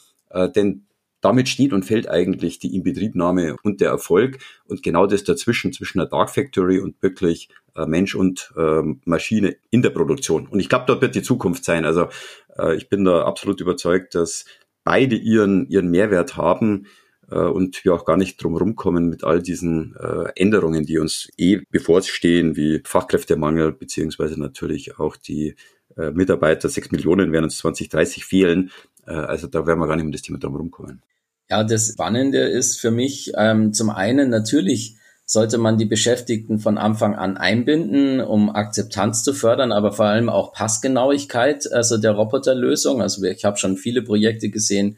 Denn 0.55 0.87
damit 1.23 1.47
steht 1.47 1.71
und 1.71 1.85
fällt 1.85 2.09
eigentlich 2.09 2.59
die 2.59 2.75
Inbetriebnahme 2.75 3.55
und 3.63 3.79
der 3.79 3.89
Erfolg 3.89 4.39
und 4.65 4.83
genau 4.83 5.07
das 5.07 5.23
dazwischen, 5.23 5.71
zwischen 5.71 5.99
der 5.99 6.07
Dark 6.07 6.29
Factory 6.29 6.79
und 6.79 7.01
wirklich 7.01 7.49
äh, 7.75 7.85
Mensch 7.85 8.13
und 8.13 8.51
äh, 8.57 8.81
Maschine 9.05 9.55
in 9.69 9.81
der 9.81 9.91
Produktion. 9.91 10.47
Und 10.47 10.59
ich 10.59 10.67
glaube, 10.67 10.85
dort 10.87 11.01
wird 11.01 11.15
die 11.15 11.21
Zukunft 11.21 11.63
sein. 11.63 11.85
Also 11.85 12.09
äh, 12.57 12.75
ich 12.75 12.89
bin 12.89 13.05
da 13.05 13.23
absolut 13.23 13.61
überzeugt, 13.61 14.15
dass 14.15 14.45
beide 14.83 15.15
ihren, 15.15 15.65
ihren 15.69 15.89
Mehrwert 15.89 16.35
haben 16.35 16.87
äh, 17.31 17.35
und 17.35 17.85
wir 17.85 17.93
auch 17.93 18.03
gar 18.03 18.17
nicht 18.17 18.43
drum 18.43 18.57
rumkommen 18.57 19.09
mit 19.09 19.23
all 19.23 19.41
diesen 19.41 19.95
äh, 19.95 20.31
Änderungen, 20.35 20.85
die 20.85 20.99
uns 20.99 21.29
eh 21.37 21.61
bevorstehen, 21.69 22.57
wie 22.57 22.81
Fachkräftemangel, 22.83 23.71
beziehungsweise 23.71 24.37
natürlich 24.37 24.99
auch 24.99 25.15
die 25.15 25.55
äh, 25.95 26.11
Mitarbeiter, 26.11 26.67
sechs 26.67 26.91
Millionen 26.91 27.31
werden 27.31 27.45
uns 27.45 27.57
2030 27.59 28.25
fehlen. 28.25 28.71
Also 29.05 29.47
da 29.47 29.67
werden 29.67 29.79
wir 29.79 29.87
gar 29.87 29.97
nicht 29.97 30.05
um 30.05 30.13
das 30.13 30.21
Thema 30.21 30.39
drum 30.39 30.55
rumkommen. 30.55 31.01
Ja, 31.49 31.63
das 31.63 31.89
Spannende 31.89 32.39
ist 32.39 32.79
für 32.79 32.91
mich 32.91 33.31
ähm, 33.35 33.73
zum 33.73 33.89
einen 33.89 34.29
natürlich 34.29 34.97
sollte 35.25 35.57
man 35.57 35.77
die 35.77 35.85
Beschäftigten 35.85 36.59
von 36.59 36.77
Anfang 36.77 37.15
an 37.15 37.37
einbinden, 37.37 38.21
um 38.21 38.49
Akzeptanz 38.49 39.23
zu 39.23 39.33
fördern, 39.33 39.71
aber 39.71 39.91
vor 39.91 40.05
allem 40.05 40.29
auch 40.29 40.53
Passgenauigkeit, 40.53 41.71
also 41.71 41.97
der 41.97 42.11
Roboterlösung. 42.11 43.01
Also 43.01 43.23
ich 43.23 43.45
habe 43.45 43.57
schon 43.57 43.77
viele 43.77 44.01
Projekte 44.01 44.49
gesehen, 44.49 44.97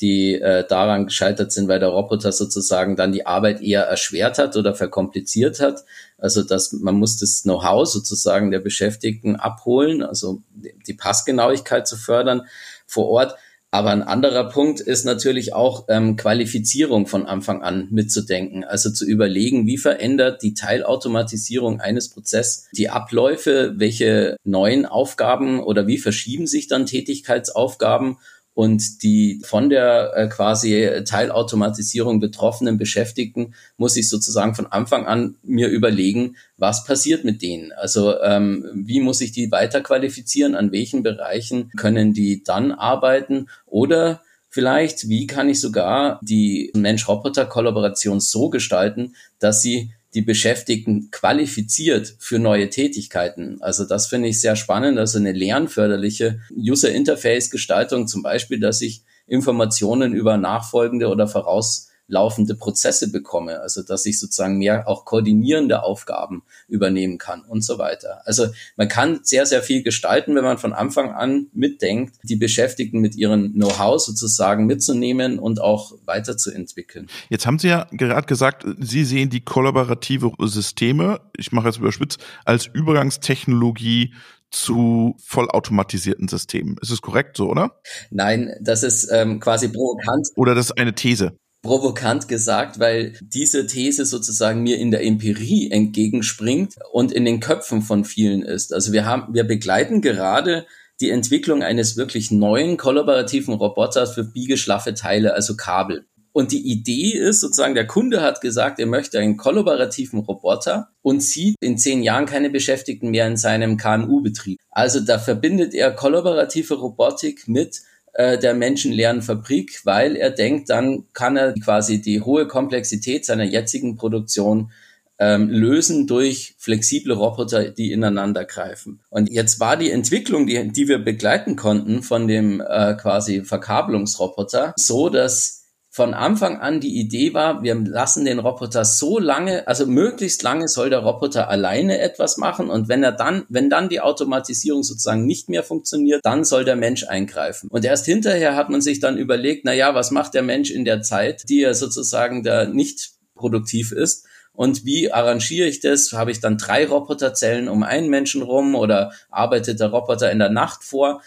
die 0.00 0.34
äh, 0.34 0.66
daran 0.66 1.06
gescheitert 1.06 1.52
sind, 1.52 1.68
weil 1.68 1.80
der 1.80 1.88
Roboter 1.88 2.32
sozusagen 2.32 2.96
dann 2.96 3.12
die 3.12 3.26
Arbeit 3.26 3.60
eher 3.60 3.82
erschwert 3.82 4.38
hat 4.38 4.56
oder 4.56 4.74
verkompliziert 4.74 5.60
hat. 5.60 5.84
Also 6.16 6.42
dass 6.42 6.72
man 6.72 6.94
muss 6.94 7.18
das 7.18 7.42
Know-how 7.42 7.86
sozusagen 7.86 8.50
der 8.50 8.60
Beschäftigten 8.60 9.36
abholen, 9.36 10.02
also 10.02 10.42
die 10.54 10.94
Passgenauigkeit 10.94 11.86
zu 11.88 11.96
fördern 11.96 12.42
vor 12.86 13.08
Ort. 13.08 13.34
Aber 13.70 13.90
ein 13.90 14.02
anderer 14.02 14.48
Punkt 14.48 14.80
ist 14.80 15.04
natürlich 15.04 15.52
auch 15.52 15.84
ähm, 15.88 16.16
Qualifizierung 16.16 17.06
von 17.06 17.26
Anfang 17.26 17.62
an 17.62 17.88
mitzudenken. 17.90 18.64
Also 18.64 18.90
zu 18.90 19.04
überlegen, 19.04 19.66
wie 19.66 19.76
verändert 19.76 20.42
die 20.42 20.54
Teilautomatisierung 20.54 21.78
eines 21.78 22.08
Prozesses 22.08 22.68
die 22.72 22.88
Abläufe, 22.88 23.74
welche 23.76 24.36
neuen 24.42 24.86
Aufgaben 24.86 25.60
oder 25.60 25.86
wie 25.86 25.98
verschieben 25.98 26.46
sich 26.46 26.66
dann 26.66 26.86
Tätigkeitsaufgaben 26.86 28.16
und 28.58 29.04
die 29.04 29.40
von 29.44 29.70
der 29.70 30.14
äh, 30.16 30.26
quasi 30.26 31.04
Teilautomatisierung 31.06 32.18
betroffenen 32.18 32.76
Beschäftigten 32.76 33.54
muss 33.76 33.96
ich 33.96 34.08
sozusagen 34.08 34.56
von 34.56 34.66
Anfang 34.66 35.06
an 35.06 35.36
mir 35.44 35.68
überlegen, 35.68 36.34
was 36.56 36.84
passiert 36.84 37.24
mit 37.24 37.40
denen? 37.40 37.70
Also 37.70 38.20
ähm, 38.20 38.68
wie 38.74 38.98
muss 38.98 39.20
ich 39.20 39.30
die 39.30 39.52
weiterqualifizieren? 39.52 40.56
An 40.56 40.72
welchen 40.72 41.04
Bereichen 41.04 41.70
können 41.76 42.14
die 42.14 42.42
dann 42.42 42.72
arbeiten? 42.72 43.46
Oder 43.64 44.22
vielleicht, 44.48 45.08
wie 45.08 45.28
kann 45.28 45.48
ich 45.48 45.60
sogar 45.60 46.18
die 46.20 46.72
Mensch-Roboter-Kollaboration 46.74 48.18
so 48.18 48.50
gestalten, 48.50 49.14
dass 49.38 49.62
sie 49.62 49.92
die 50.14 50.22
Beschäftigten 50.22 51.10
qualifiziert 51.10 52.14
für 52.18 52.38
neue 52.38 52.70
Tätigkeiten. 52.70 53.58
Also 53.60 53.84
das 53.84 54.06
finde 54.06 54.28
ich 54.28 54.40
sehr 54.40 54.56
spannend. 54.56 54.98
Also 54.98 55.18
eine 55.18 55.32
lernförderliche 55.32 56.40
User 56.56 56.90
Interface 56.90 57.50
Gestaltung 57.50 58.08
zum 58.08 58.22
Beispiel, 58.22 58.58
dass 58.58 58.80
ich 58.80 59.02
Informationen 59.26 60.14
über 60.14 60.38
nachfolgende 60.38 61.08
oder 61.08 61.28
voraus 61.28 61.87
laufende 62.08 62.54
Prozesse 62.54 63.12
bekomme, 63.12 63.60
also 63.60 63.82
dass 63.82 64.06
ich 64.06 64.18
sozusagen 64.18 64.58
mehr 64.58 64.88
auch 64.88 65.04
koordinierende 65.04 65.82
Aufgaben 65.82 66.42
übernehmen 66.66 67.18
kann 67.18 67.42
und 67.42 67.62
so 67.62 67.78
weiter. 67.78 68.22
Also 68.24 68.48
man 68.76 68.88
kann 68.88 69.20
sehr, 69.22 69.46
sehr 69.46 69.62
viel 69.62 69.82
gestalten, 69.82 70.34
wenn 70.34 70.42
man 70.42 70.58
von 70.58 70.72
Anfang 70.72 71.10
an 71.10 71.48
mitdenkt, 71.52 72.16
die 72.22 72.36
Beschäftigten 72.36 73.00
mit 73.00 73.14
ihrem 73.14 73.52
Know-how 73.52 74.00
sozusagen 74.00 74.66
mitzunehmen 74.66 75.38
und 75.38 75.60
auch 75.60 75.92
weiterzuentwickeln. 76.06 77.08
Jetzt 77.28 77.46
haben 77.46 77.58
Sie 77.58 77.68
ja 77.68 77.86
gerade 77.92 78.26
gesagt, 78.26 78.64
Sie 78.80 79.04
sehen 79.04 79.28
die 79.28 79.44
kollaborative 79.44 80.32
Systeme, 80.40 81.20
ich 81.36 81.52
mache 81.52 81.66
jetzt 81.68 81.78
überspitzt, 81.78 82.18
als 82.46 82.66
Übergangstechnologie 82.66 84.14
zu 84.50 85.14
vollautomatisierten 85.22 86.26
Systemen. 86.26 86.78
Ist 86.80 86.90
es 86.90 87.02
korrekt 87.02 87.36
so, 87.36 87.50
oder? 87.50 87.78
Nein, 88.10 88.54
das 88.62 88.82
ist 88.82 89.10
ähm, 89.12 89.40
quasi 89.40 89.68
provokant. 89.68 90.28
Oder 90.36 90.54
das 90.54 90.66
ist 90.66 90.78
eine 90.78 90.94
These 90.94 91.36
provokant 91.62 92.28
gesagt, 92.28 92.78
weil 92.78 93.14
diese 93.20 93.66
These 93.66 94.04
sozusagen 94.04 94.62
mir 94.62 94.78
in 94.78 94.90
der 94.90 95.04
Empirie 95.04 95.70
entgegenspringt 95.70 96.74
und 96.92 97.12
in 97.12 97.24
den 97.24 97.40
Köpfen 97.40 97.82
von 97.82 98.04
vielen 98.04 98.42
ist. 98.42 98.72
Also 98.72 98.92
wir 98.92 99.04
haben, 99.04 99.34
wir 99.34 99.44
begleiten 99.44 100.00
gerade 100.00 100.66
die 101.00 101.10
Entwicklung 101.10 101.62
eines 101.62 101.96
wirklich 101.96 102.30
neuen 102.30 102.76
kollaborativen 102.76 103.54
Roboters 103.54 104.14
für 104.14 104.24
biegeschlaffe 104.24 104.94
Teile, 104.94 105.34
also 105.34 105.56
Kabel. 105.56 106.06
Und 106.32 106.52
die 106.52 106.70
Idee 106.70 107.18
ist 107.18 107.40
sozusagen, 107.40 107.74
der 107.74 107.86
Kunde 107.86 108.20
hat 108.20 108.40
gesagt, 108.40 108.78
er 108.78 108.86
möchte 108.86 109.18
einen 109.18 109.36
kollaborativen 109.36 110.20
Roboter 110.20 110.88
und 111.02 111.20
sieht 111.22 111.56
in 111.60 111.78
zehn 111.78 112.02
Jahren 112.02 112.26
keine 112.26 112.50
Beschäftigten 112.50 113.10
mehr 113.10 113.26
in 113.26 113.36
seinem 113.36 113.76
KMU-Betrieb. 113.76 114.58
Also 114.70 115.00
da 115.00 115.18
verbindet 115.18 115.74
er 115.74 115.90
kollaborative 115.90 116.74
Robotik 116.74 117.48
mit 117.48 117.80
äh, 118.18 118.36
der 118.36 118.52
menschenleeren 118.52 119.22
Fabrik, 119.22 119.80
weil 119.84 120.16
er 120.16 120.30
denkt, 120.30 120.70
dann 120.70 121.04
kann 121.12 121.36
er 121.36 121.54
quasi 121.54 122.00
die 122.02 122.20
hohe 122.20 122.48
Komplexität 122.48 123.24
seiner 123.24 123.44
jetzigen 123.44 123.94
Produktion 123.94 124.72
ähm, 125.20 125.48
lösen 125.48 126.08
durch 126.08 126.56
flexible 126.58 127.12
Roboter, 127.12 127.70
die 127.70 127.92
ineinander 127.92 128.44
greifen. 128.44 128.98
Und 129.08 129.30
jetzt 129.30 129.60
war 129.60 129.76
die 129.76 129.92
Entwicklung, 129.92 130.48
die, 130.48 130.66
die 130.66 130.88
wir 130.88 130.98
begleiten 130.98 131.54
konnten 131.54 132.02
von 132.02 132.26
dem 132.26 132.60
äh, 132.60 132.94
quasi 132.94 133.44
Verkabelungsroboter, 133.44 134.74
so 134.76 135.10
dass 135.10 135.57
von 135.98 136.14
Anfang 136.14 136.60
an 136.60 136.78
die 136.78 136.96
Idee 136.96 137.34
war, 137.34 137.64
wir 137.64 137.74
lassen 137.74 138.24
den 138.24 138.38
Roboter 138.38 138.84
so 138.84 139.18
lange, 139.18 139.66
also 139.66 139.84
möglichst 139.84 140.44
lange 140.44 140.68
soll 140.68 140.90
der 140.90 141.00
Roboter 141.00 141.48
alleine 141.48 141.98
etwas 141.98 142.36
machen 142.36 142.70
und 142.70 142.88
wenn 142.88 143.02
er 143.02 143.10
dann, 143.10 143.46
wenn 143.48 143.68
dann 143.68 143.88
die 143.88 144.00
Automatisierung 144.00 144.84
sozusagen 144.84 145.26
nicht 145.26 145.48
mehr 145.48 145.64
funktioniert, 145.64 146.20
dann 146.22 146.44
soll 146.44 146.64
der 146.64 146.76
Mensch 146.76 147.02
eingreifen. 147.02 147.68
Und 147.68 147.84
erst 147.84 148.06
hinterher 148.06 148.54
hat 148.54 148.70
man 148.70 148.80
sich 148.80 149.00
dann 149.00 149.18
überlegt, 149.18 149.64
na 149.64 149.72
ja, 149.72 149.92
was 149.96 150.12
macht 150.12 150.34
der 150.34 150.42
Mensch 150.42 150.70
in 150.70 150.84
der 150.84 151.02
Zeit, 151.02 151.48
die 151.48 151.62
er 151.62 151.74
sozusagen 151.74 152.44
da 152.44 152.64
nicht 152.64 153.14
produktiv 153.34 153.90
ist? 153.90 154.24
Und 154.52 154.84
wie 154.84 155.12
arrangiere 155.12 155.66
ich 155.66 155.80
das? 155.80 156.12
Habe 156.12 156.30
ich 156.30 156.38
dann 156.38 156.58
drei 156.58 156.86
Roboterzellen 156.86 157.68
um 157.68 157.82
einen 157.82 158.08
Menschen 158.08 158.42
rum 158.42 158.76
oder 158.76 159.10
arbeitet 159.30 159.80
der 159.80 159.88
Roboter 159.88 160.30
in 160.30 160.38
der 160.38 160.50
Nacht 160.50 160.84
vor? 160.84 161.22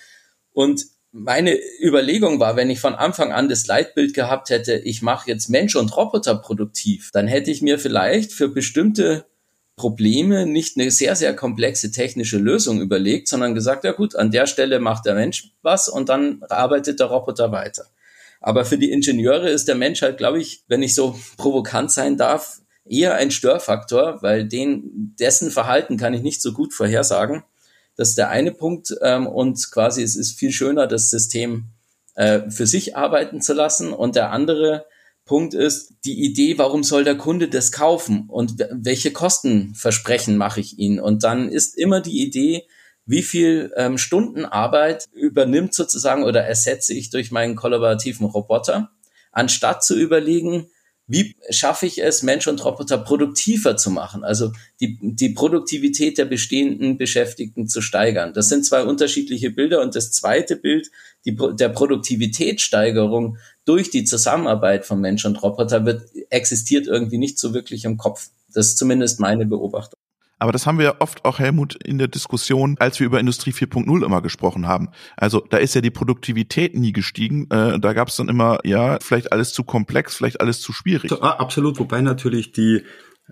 Und 0.53 0.85
meine 1.11 1.57
Überlegung 1.81 2.39
war, 2.39 2.55
wenn 2.55 2.69
ich 2.69 2.79
von 2.79 2.95
Anfang 2.95 3.31
an 3.31 3.49
das 3.49 3.67
Leitbild 3.67 4.13
gehabt 4.13 4.49
hätte, 4.49 4.75
ich 4.75 5.01
mache 5.01 5.29
jetzt 5.29 5.49
Mensch 5.49 5.75
und 5.75 5.95
Roboter 5.95 6.35
produktiv, 6.35 7.09
dann 7.11 7.27
hätte 7.27 7.51
ich 7.51 7.61
mir 7.61 7.79
vielleicht 7.79 8.31
für 8.31 8.47
bestimmte 8.47 9.25
Probleme 9.75 10.45
nicht 10.45 10.77
eine 10.77 10.91
sehr, 10.91 11.15
sehr 11.15 11.35
komplexe 11.35 11.91
technische 11.91 12.37
Lösung 12.37 12.81
überlegt, 12.81 13.27
sondern 13.27 13.55
gesagt, 13.55 13.83
ja 13.83 13.91
gut, 13.91 14.15
an 14.15 14.31
der 14.31 14.45
Stelle 14.45 14.79
macht 14.79 15.05
der 15.05 15.15
Mensch 15.15 15.53
was 15.61 15.89
und 15.89 16.09
dann 16.09 16.43
arbeitet 16.49 16.99
der 16.99 17.07
Roboter 17.07 17.51
weiter. 17.51 17.85
Aber 18.39 18.65
für 18.65 18.77
die 18.77 18.91
Ingenieure 18.91 19.49
ist 19.49 19.67
der 19.67 19.75
Mensch 19.75 20.01
halt, 20.01 20.17
glaube 20.17 20.39
ich, 20.39 20.63
wenn 20.67 20.83
ich 20.83 20.95
so 20.95 21.17
provokant 21.37 21.91
sein 21.91 22.17
darf, 22.17 22.61
eher 22.85 23.15
ein 23.15 23.31
Störfaktor, 23.31 24.21
weil 24.21 24.45
den, 24.45 25.15
dessen 25.19 25.51
Verhalten 25.51 25.97
kann 25.97 26.13
ich 26.13 26.21
nicht 26.21 26.41
so 26.41 26.51
gut 26.53 26.73
vorhersagen. 26.73 27.43
Das 27.95 28.09
ist 28.09 28.17
der 28.17 28.29
eine 28.29 28.51
Punkt. 28.51 28.95
Ähm, 29.01 29.27
und 29.27 29.71
quasi 29.71 30.01
es 30.03 30.15
ist 30.15 30.37
viel 30.37 30.51
schöner, 30.51 30.87
das 30.87 31.09
System 31.09 31.69
äh, 32.15 32.49
für 32.49 32.67
sich 32.67 32.95
arbeiten 32.95 33.41
zu 33.41 33.53
lassen. 33.53 33.93
Und 33.93 34.15
der 34.15 34.31
andere 34.31 34.85
Punkt 35.25 35.53
ist 35.53 35.93
die 36.03 36.23
Idee, 36.23 36.57
warum 36.57 36.83
soll 36.83 37.03
der 37.03 37.17
Kunde 37.17 37.47
das 37.47 37.71
kaufen 37.71 38.25
und 38.27 38.65
welche 38.71 39.11
Kostenversprechen 39.11 40.35
mache 40.35 40.59
ich 40.59 40.79
ihn? 40.79 40.99
Und 40.99 41.23
dann 41.23 41.47
ist 41.47 41.77
immer 41.77 42.01
die 42.01 42.21
Idee, 42.21 42.67
wie 43.05 43.23
viel 43.23 43.71
ähm, 43.75 43.97
Stunden 43.97 44.45
Arbeit 44.45 45.09
übernimmt 45.13 45.73
sozusagen 45.73 46.23
oder 46.23 46.43
ersetze 46.43 46.93
ich 46.93 47.09
durch 47.09 47.31
meinen 47.31 47.55
kollaborativen 47.55 48.25
Roboter, 48.25 48.91
anstatt 49.31 49.83
zu 49.83 49.97
überlegen, 49.97 50.70
wie 51.11 51.35
schaffe 51.49 51.85
ich 51.85 52.01
es, 52.01 52.23
Mensch 52.23 52.47
und 52.47 52.63
Roboter 52.63 52.97
produktiver 52.97 53.75
zu 53.75 53.89
machen, 53.89 54.23
also 54.23 54.53
die, 54.79 54.97
die 55.01 55.29
Produktivität 55.29 56.17
der 56.17 56.25
bestehenden 56.25 56.97
Beschäftigten 56.97 57.67
zu 57.67 57.81
steigern. 57.81 58.33
Das 58.33 58.47
sind 58.47 58.65
zwei 58.65 58.83
unterschiedliche 58.83 59.51
Bilder 59.51 59.81
und 59.81 59.95
das 59.95 60.11
zweite 60.11 60.55
Bild, 60.55 60.89
die, 61.25 61.35
der 61.35 61.69
Produktivitätssteigerung 61.69 63.37
durch 63.65 63.89
die 63.89 64.05
Zusammenarbeit 64.05 64.85
von 64.85 65.01
Mensch 65.01 65.25
und 65.25 65.41
Roboter 65.43 65.85
wird, 65.85 66.03
existiert 66.29 66.87
irgendwie 66.87 67.17
nicht 67.17 67.37
so 67.37 67.53
wirklich 67.53 67.83
im 67.83 67.97
Kopf. 67.97 68.29
Das 68.53 68.67
ist 68.67 68.77
zumindest 68.77 69.19
meine 69.19 69.45
Beobachtung. 69.45 70.00
Aber 70.41 70.51
das 70.51 70.65
haben 70.65 70.79
wir 70.79 70.85
ja 70.85 70.95
oft 70.97 71.23
auch, 71.23 71.37
Helmut, 71.37 71.75
in 71.75 71.99
der 71.99 72.07
Diskussion, 72.07 72.75
als 72.79 72.99
wir 72.99 73.05
über 73.05 73.19
Industrie 73.19 73.51
4.0 73.51 74.03
immer 74.03 74.23
gesprochen 74.23 74.67
haben. 74.67 74.89
Also 75.15 75.45
da 75.47 75.57
ist 75.57 75.75
ja 75.75 75.81
die 75.81 75.91
Produktivität 75.91 76.75
nie 76.75 76.93
gestiegen. 76.93 77.47
Äh, 77.51 77.79
da 77.79 77.93
gab 77.93 78.07
es 78.07 78.15
dann 78.15 78.27
immer, 78.27 78.57
ja, 78.63 78.97
vielleicht 79.01 79.31
alles 79.31 79.53
zu 79.53 79.63
komplex, 79.63 80.15
vielleicht 80.15 80.41
alles 80.41 80.59
zu 80.59 80.73
schwierig. 80.73 81.11
Ah, 81.21 81.33
absolut, 81.33 81.77
wobei 81.77 82.01
natürlich 82.01 82.53
die 82.53 82.81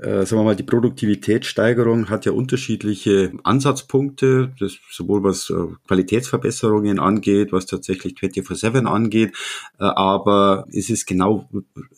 äh, 0.01 0.25
sagen 0.25 0.41
wir 0.41 0.43
mal, 0.43 0.55
die 0.55 0.63
Produktivitätssteigerung 0.63 2.09
hat 2.09 2.25
ja 2.25 2.31
unterschiedliche 2.31 3.33
Ansatzpunkte, 3.43 4.53
das 4.59 4.77
sowohl 4.89 5.23
was 5.23 5.49
äh, 5.49 5.53
Qualitätsverbesserungen 5.87 6.99
angeht, 6.99 7.51
was 7.51 7.65
tatsächlich 7.65 8.13
24-7 8.15 8.85
angeht, 8.85 9.35
äh, 9.79 9.83
aber 9.83 10.65
es 10.71 10.89
ist 10.89 11.05
genau 11.05 11.49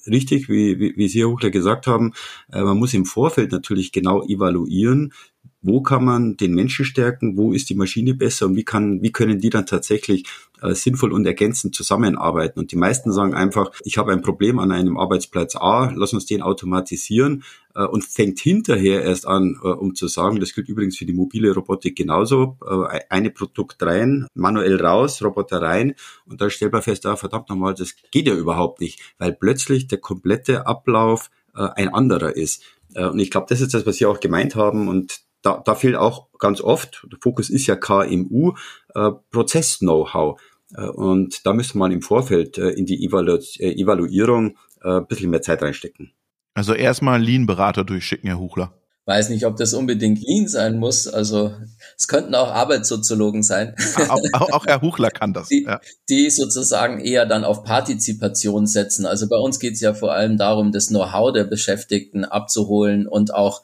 richtig, 0.07 0.49
wie, 0.49 0.79
wie, 0.79 0.93
wie 0.97 1.07
Sie, 1.07 1.19
Herr 1.19 1.29
Huchler, 1.29 1.51
gesagt 1.51 1.87
haben, 1.87 2.13
äh, 2.51 2.61
man 2.61 2.77
muss 2.77 2.93
im 2.93 3.05
Vorfeld 3.05 3.51
natürlich 3.51 3.91
genau 3.91 4.23
evaluieren, 4.23 5.13
wo 5.61 5.81
kann 5.81 6.03
man 6.03 6.37
den 6.37 6.53
Menschen 6.53 6.85
stärken, 6.85 7.37
wo 7.37 7.53
ist 7.53 7.69
die 7.69 7.75
Maschine 7.75 8.13
besser 8.13 8.47
und 8.47 8.55
wie 8.55 8.63
kann, 8.63 9.01
wie 9.01 9.11
können 9.11 9.39
die 9.39 9.49
dann 9.49 9.65
tatsächlich 9.65 10.25
äh, 10.61 10.73
sinnvoll 10.73 11.11
und 11.11 11.25
ergänzend 11.25 11.75
zusammenarbeiten. 11.75 12.59
Und 12.59 12.71
die 12.71 12.77
meisten 12.77 13.11
sagen 13.11 13.33
einfach, 13.33 13.71
ich 13.83 13.97
habe 13.97 14.11
ein 14.11 14.21
Problem 14.21 14.59
an 14.59 14.71
einem 14.71 14.97
Arbeitsplatz 14.97 15.55
A, 15.55 15.91
lass 15.95 16.13
uns 16.13 16.25
den 16.25 16.41
automatisieren 16.41 17.43
äh, 17.75 17.83
und 17.83 18.03
fängt 18.03 18.39
hinterher 18.39 19.03
erst 19.03 19.27
an, 19.27 19.59
äh, 19.63 19.67
um 19.67 19.95
zu 19.95 20.07
sagen, 20.07 20.39
das 20.39 20.53
gilt 20.53 20.69
übrigens 20.69 20.97
für 20.97 21.05
die 21.05 21.13
mobile 21.13 21.53
Robotik 21.53 21.95
genauso, 21.95 22.57
äh, 22.65 22.99
eine 23.09 23.29
Produkt 23.29 23.83
rein, 23.83 24.27
manuell 24.33 24.83
raus, 24.83 25.23
Roboter 25.23 25.61
rein 25.61 25.93
und 26.25 26.41
da 26.41 26.49
stellt 26.49 26.73
man 26.73 26.81
fest, 26.81 27.05
ah, 27.05 27.15
verdammt 27.15 27.49
nochmal, 27.49 27.75
das 27.75 27.95
geht 28.11 28.27
ja 28.27 28.33
überhaupt 28.33 28.81
nicht, 28.81 28.99
weil 29.19 29.33
plötzlich 29.33 29.87
der 29.87 29.99
komplette 29.99 30.65
Ablauf 30.65 31.29
äh, 31.55 31.67
ein 31.75 31.89
anderer 31.89 32.35
ist. 32.35 32.63
Äh, 32.93 33.05
und 33.05 33.19
ich 33.19 33.31
glaube, 33.31 33.47
das 33.49 33.61
ist 33.61 33.73
das, 33.73 33.85
was 33.85 33.97
Sie 33.97 34.05
auch 34.05 34.19
gemeint 34.19 34.55
haben 34.55 34.87
und 34.87 35.21
da, 35.41 35.61
da 35.63 35.75
fehlt 35.75 35.95
auch 35.95 36.27
ganz 36.39 36.61
oft, 36.61 37.05
der 37.11 37.19
Fokus 37.21 37.49
ist 37.49 37.67
ja 37.67 37.75
KMU, 37.75 38.53
äh, 38.95 39.11
Prozess-Know-how. 39.31 40.39
Äh, 40.75 40.87
und 40.87 41.45
da 41.45 41.53
müsste 41.53 41.77
man 41.77 41.91
im 41.91 42.01
Vorfeld 42.01 42.57
äh, 42.57 42.69
in 42.69 42.85
die 42.85 43.05
Evalu 43.05 43.39
äh, 43.59 43.73
Evaluierung 43.73 44.57
äh, 44.83 44.97
ein 44.97 45.07
bisschen 45.07 45.29
mehr 45.29 45.41
Zeit 45.41 45.61
reinstecken. 45.61 46.11
Also 46.53 46.73
erstmal 46.73 47.15
einen 47.15 47.23
Lean-Berater 47.23 47.83
durchschicken, 47.83 48.27
Herr 48.27 48.39
Huchler. 48.39 48.73
Weiß 49.05 49.29
nicht, 49.29 49.45
ob 49.45 49.57
das 49.57 49.73
unbedingt 49.73 50.21
Lean 50.21 50.47
sein 50.47 50.77
muss. 50.77 51.07
Also 51.07 51.53
es 51.97 52.07
könnten 52.07 52.35
auch 52.35 52.49
Arbeitssoziologen 52.49 53.41
sein. 53.41 53.75
Auch, 54.09 54.19
auch, 54.33 54.51
auch 54.51 54.65
Herr 54.67 54.81
Huchler 54.81 55.09
kann 55.09 55.33
das. 55.33 55.47
Die, 55.47 55.63
ja. 55.63 55.81
die 56.07 56.29
sozusagen 56.29 56.99
eher 56.99 57.25
dann 57.25 57.43
auf 57.43 57.63
Partizipation 57.63 58.67
setzen. 58.67 59.07
Also 59.07 59.27
bei 59.27 59.37
uns 59.37 59.59
geht 59.59 59.73
es 59.73 59.81
ja 59.81 59.95
vor 59.95 60.13
allem 60.13 60.37
darum, 60.37 60.71
das 60.71 60.87
Know-how 60.87 61.33
der 61.33 61.45
Beschäftigten 61.45 62.25
abzuholen 62.25 63.07
und 63.07 63.33
auch 63.33 63.63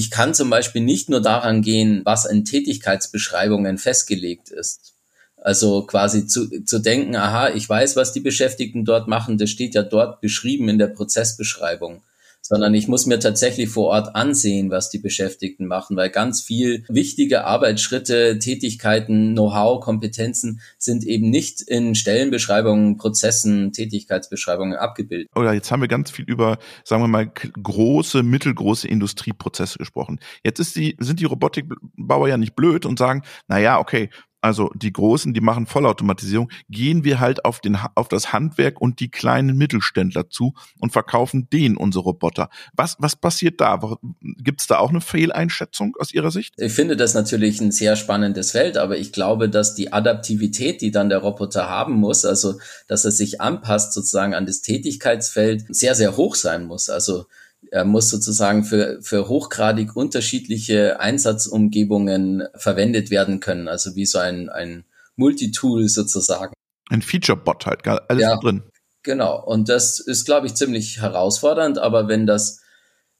ich 0.00 0.10
kann 0.10 0.32
zum 0.32 0.48
Beispiel 0.48 0.80
nicht 0.80 1.10
nur 1.10 1.20
daran 1.20 1.60
gehen, 1.60 2.00
was 2.06 2.24
in 2.24 2.46
Tätigkeitsbeschreibungen 2.46 3.76
festgelegt 3.76 4.48
ist. 4.48 4.94
Also 5.36 5.84
quasi 5.84 6.26
zu, 6.26 6.64
zu 6.64 6.78
denken, 6.78 7.16
aha, 7.16 7.50
ich 7.50 7.68
weiß, 7.68 7.96
was 7.96 8.14
die 8.14 8.20
Beschäftigten 8.20 8.86
dort 8.86 9.08
machen, 9.08 9.36
das 9.36 9.50
steht 9.50 9.74
ja 9.74 9.82
dort 9.82 10.22
beschrieben 10.22 10.70
in 10.70 10.78
der 10.78 10.86
Prozessbeschreibung. 10.86 12.02
Sondern 12.50 12.74
ich 12.74 12.88
muss 12.88 13.06
mir 13.06 13.20
tatsächlich 13.20 13.68
vor 13.68 13.86
Ort 13.86 14.16
ansehen, 14.16 14.72
was 14.72 14.90
die 14.90 14.98
Beschäftigten 14.98 15.66
machen, 15.66 15.96
weil 15.96 16.10
ganz 16.10 16.42
viel 16.42 16.84
wichtige 16.88 17.44
Arbeitsschritte, 17.44 18.40
Tätigkeiten, 18.40 19.34
Know-how, 19.34 19.80
Kompetenzen 19.80 20.60
sind 20.76 21.04
eben 21.04 21.30
nicht 21.30 21.60
in 21.62 21.94
Stellenbeschreibungen, 21.94 22.96
Prozessen, 22.96 23.72
Tätigkeitsbeschreibungen 23.72 24.76
abgebildet. 24.76 25.28
Oder 25.36 25.52
jetzt 25.52 25.70
haben 25.70 25.80
wir 25.80 25.86
ganz 25.86 26.10
viel 26.10 26.24
über, 26.24 26.58
sagen 26.82 27.04
wir 27.04 27.08
mal, 27.08 27.30
große, 27.30 28.24
mittelgroße 28.24 28.88
Industrieprozesse 28.88 29.78
gesprochen. 29.78 30.18
Jetzt 30.42 30.58
ist 30.58 30.74
die, 30.74 30.96
sind 30.98 31.20
die 31.20 31.26
Robotikbauer 31.26 32.26
ja 32.26 32.36
nicht 32.36 32.56
blöd 32.56 32.84
und 32.84 32.98
sagen, 32.98 33.22
na 33.46 33.60
ja, 33.60 33.78
okay, 33.78 34.10
also 34.40 34.70
die 34.74 34.92
Großen, 34.92 35.34
die 35.34 35.40
machen 35.40 35.66
Vollautomatisierung, 35.66 36.50
gehen 36.68 37.04
wir 37.04 37.20
halt 37.20 37.44
auf, 37.44 37.60
den, 37.60 37.78
auf 37.94 38.08
das 38.08 38.32
Handwerk 38.32 38.80
und 38.80 39.00
die 39.00 39.10
kleinen 39.10 39.56
Mittelständler 39.56 40.30
zu 40.30 40.54
und 40.78 40.92
verkaufen 40.92 41.48
denen 41.50 41.76
unsere 41.76 42.04
Roboter. 42.04 42.48
Was, 42.74 42.96
was 42.98 43.16
passiert 43.16 43.60
da? 43.60 43.78
Gibt 44.20 44.60
es 44.60 44.66
da 44.66 44.78
auch 44.78 44.90
eine 44.90 45.00
Fehleinschätzung 45.00 45.94
aus 45.98 46.12
Ihrer 46.12 46.30
Sicht? 46.30 46.54
Ich 46.56 46.72
finde 46.72 46.96
das 46.96 47.14
natürlich 47.14 47.60
ein 47.60 47.72
sehr 47.72 47.96
spannendes 47.96 48.52
Feld, 48.52 48.78
aber 48.78 48.96
ich 48.96 49.12
glaube, 49.12 49.48
dass 49.48 49.74
die 49.74 49.92
Adaptivität, 49.92 50.80
die 50.80 50.90
dann 50.90 51.08
der 51.08 51.18
Roboter 51.18 51.68
haben 51.68 51.94
muss, 51.94 52.24
also 52.24 52.58
dass 52.88 53.04
er 53.04 53.12
sich 53.12 53.40
anpasst 53.40 53.92
sozusagen 53.92 54.34
an 54.34 54.46
das 54.46 54.62
Tätigkeitsfeld, 54.62 55.64
sehr, 55.68 55.94
sehr 55.94 56.16
hoch 56.16 56.34
sein 56.34 56.64
muss. 56.64 56.88
Also 56.88 57.26
er 57.70 57.84
muss 57.84 58.10
sozusagen 58.10 58.64
für, 58.64 59.00
für 59.02 59.28
hochgradig 59.28 59.94
unterschiedliche 59.94 60.98
Einsatzumgebungen 61.00 62.44
verwendet 62.54 63.10
werden 63.10 63.40
können. 63.40 63.68
Also 63.68 63.94
wie 63.94 64.06
so 64.06 64.18
ein, 64.18 64.48
ein 64.48 64.84
Multitool 65.16 65.88
sozusagen. 65.88 66.52
Ein 66.88 67.02
Feature-Bot 67.02 67.66
halt, 67.66 67.86
alles 67.86 68.22
ja, 68.22 68.36
drin. 68.38 68.62
Genau. 69.02 69.42
Und 69.42 69.68
das 69.68 70.00
ist, 70.00 70.24
glaube 70.24 70.46
ich, 70.46 70.54
ziemlich 70.54 71.00
herausfordernd. 71.00 71.78
Aber 71.78 72.08
wenn 72.08 72.26
das, 72.26 72.60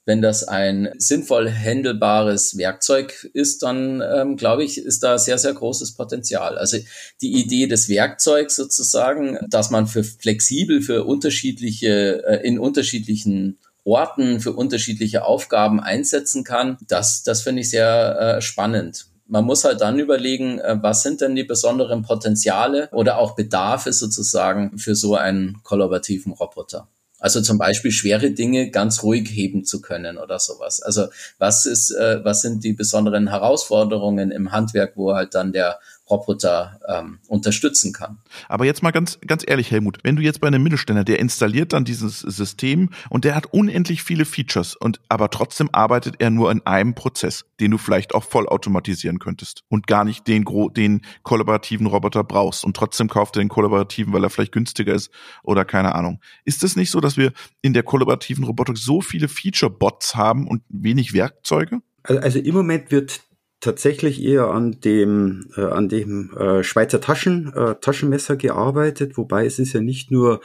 wenn 0.05 0.21
das 0.21 0.49
ein 0.49 0.89
sinnvoll 0.99 1.51
handelbares 1.51 2.57
Werkzeug 2.59 3.31
ist, 3.33 3.63
dann 3.63 4.03
ähm, 4.03 4.37
glaube 4.37 4.65
ich, 4.65 4.79
ist 4.79 5.05
da 5.05 5.19
sehr, 5.19 5.39
sehr 5.39 5.55
großes 5.55 5.95
Potenzial. 5.95 6.59
Also 6.59 6.79
die 7.21 7.35
Idee 7.35 7.69
des 7.69 7.89
Werkzeugs 7.89 8.57
sozusagen, 8.57 9.39
dass 9.49 9.71
man 9.71 9.87
für 9.87 10.03
flexibel 10.03 10.83
für 10.83 11.05
unterschiedliche, 11.05 12.25
äh, 12.27 12.47
in 12.47 12.59
unterschiedlichen 12.59 13.59
Orten 13.91 14.41
für 14.41 14.53
unterschiedliche 14.53 15.25
Aufgaben 15.25 15.81
einsetzen 15.81 16.45
kann, 16.45 16.79
das, 16.87 17.23
das 17.23 17.43
finde 17.43 17.63
ich 17.63 17.71
sehr 17.71 18.37
äh, 18.39 18.41
spannend. 18.41 19.07
Man 19.27 19.45
muss 19.45 19.65
halt 19.65 19.81
dann 19.81 19.99
überlegen, 19.99 20.59
äh, 20.59 20.77
was 20.81 21.03
sind 21.03 21.21
denn 21.21 21.35
die 21.35 21.45
besonderen 21.45 22.03
Potenziale 22.03 22.89
oder 22.93 23.19
auch 23.19 23.35
Bedarfe 23.35 23.93
sozusagen 23.93 24.79
für 24.79 24.95
so 24.95 25.17
einen 25.17 25.61
kollaborativen 25.63 26.33
Roboter. 26.33 26.89
Also 27.21 27.43
zum 27.43 27.59
Beispiel 27.59 27.91
schwere 27.91 28.31
Dinge 28.31 28.71
ganz 28.71 29.03
ruhig 29.03 29.29
heben 29.29 29.65
zu 29.65 29.83
können 29.83 30.17
oder 30.17 30.39
sowas. 30.39 30.81
Also 30.81 31.09
was 31.39 31.67
ist, 31.67 31.91
äh, 31.91 32.25
was 32.25 32.41
sind 32.41 32.65
die 32.65 32.73
besonderen 32.73 33.29
Herausforderungen 33.29 34.31
im 34.31 34.53
Handwerk, 34.53 34.93
wo 34.97 35.15
halt 35.15 35.35
dann 35.35 35.53
der 35.53 35.79
Roboter 36.11 36.81
ähm, 36.89 37.19
unterstützen 37.29 37.93
kann. 37.93 38.19
Aber 38.49 38.65
jetzt 38.65 38.83
mal 38.83 38.91
ganz, 38.91 39.19
ganz 39.27 39.45
ehrlich, 39.47 39.71
Helmut, 39.71 39.99
wenn 40.03 40.17
du 40.17 40.23
jetzt 40.23 40.41
bei 40.41 40.49
einem 40.49 40.63
Mittelständler, 40.63 41.05
der 41.05 41.19
installiert 41.19 41.73
dann 41.73 41.85
dieses 41.85 42.21
System 42.21 42.91
und 43.09 43.25
der 43.25 43.35
hat 43.35 43.47
unendlich 43.53 44.03
viele 44.03 44.25
Features 44.25 44.75
und 44.75 45.01
aber 45.09 45.31
trotzdem 45.31 45.71
arbeitet 45.73 46.17
er 46.19 46.31
nur 46.31 46.51
in 46.51 46.67
einem 46.67 46.95
Prozess, 46.95 47.45
den 47.61 47.71
du 47.71 47.79
vielleicht 47.79 48.15
auch 48.15 48.25
voll 48.25 48.49
automatisieren 48.49 49.19
könntest 49.19 49.63
und 49.69 49.87
gar 49.87 50.05
nicht 50.05 50.27
den, 50.27 50.45
den 50.77 51.03
kollaborativen 51.23 51.87
Roboter 51.87 52.25
brauchst 52.25 52.65
und 52.65 52.77
trotzdem 52.77 53.09
kauft 53.09 53.37
er 53.37 53.43
den 53.43 53.49
kollaborativen, 53.49 54.13
weil 54.13 54.25
er 54.25 54.31
vielleicht 54.31 54.53
günstiger 54.53 54.95
ist 54.95 55.11
oder 55.43 55.65
keine 55.65 55.95
Ahnung. 55.95 56.21
Ist 56.45 56.65
es 56.65 56.77
nicht 56.77 56.91
so, 56.91 57.01
dass 57.01 57.17
wir 57.17 57.33
in 57.63 57.73
der 57.73 57.83
kollaborativen 57.83 58.45
Robotik 58.45 58.79
so 58.79 59.01
viele 59.01 59.29
Feature-Bots 59.29 60.15
haben 60.15 60.47
und 60.47 60.63
wenig 60.69 61.13
Werkzeuge? 61.13 61.81
Also 62.03 62.39
im 62.39 62.55
Moment 62.55 62.91
wird 62.91 63.21
tatsächlich 63.61 64.23
eher 64.23 64.49
an 64.49 64.81
dem, 64.81 65.51
äh, 65.57 65.63
an 65.63 65.89
dem 65.89 66.35
äh, 66.37 66.65
Schweizer 66.65 67.01
Taschen, 67.01 67.53
äh, 67.55 67.75
Taschenmesser 67.77 68.37
gearbeitet, 68.37 69.17
wobei 69.17 69.47
es 69.47 69.59
ist 69.59 69.75
ja 69.75 69.81
nicht 69.81 70.11
nur 70.11 70.41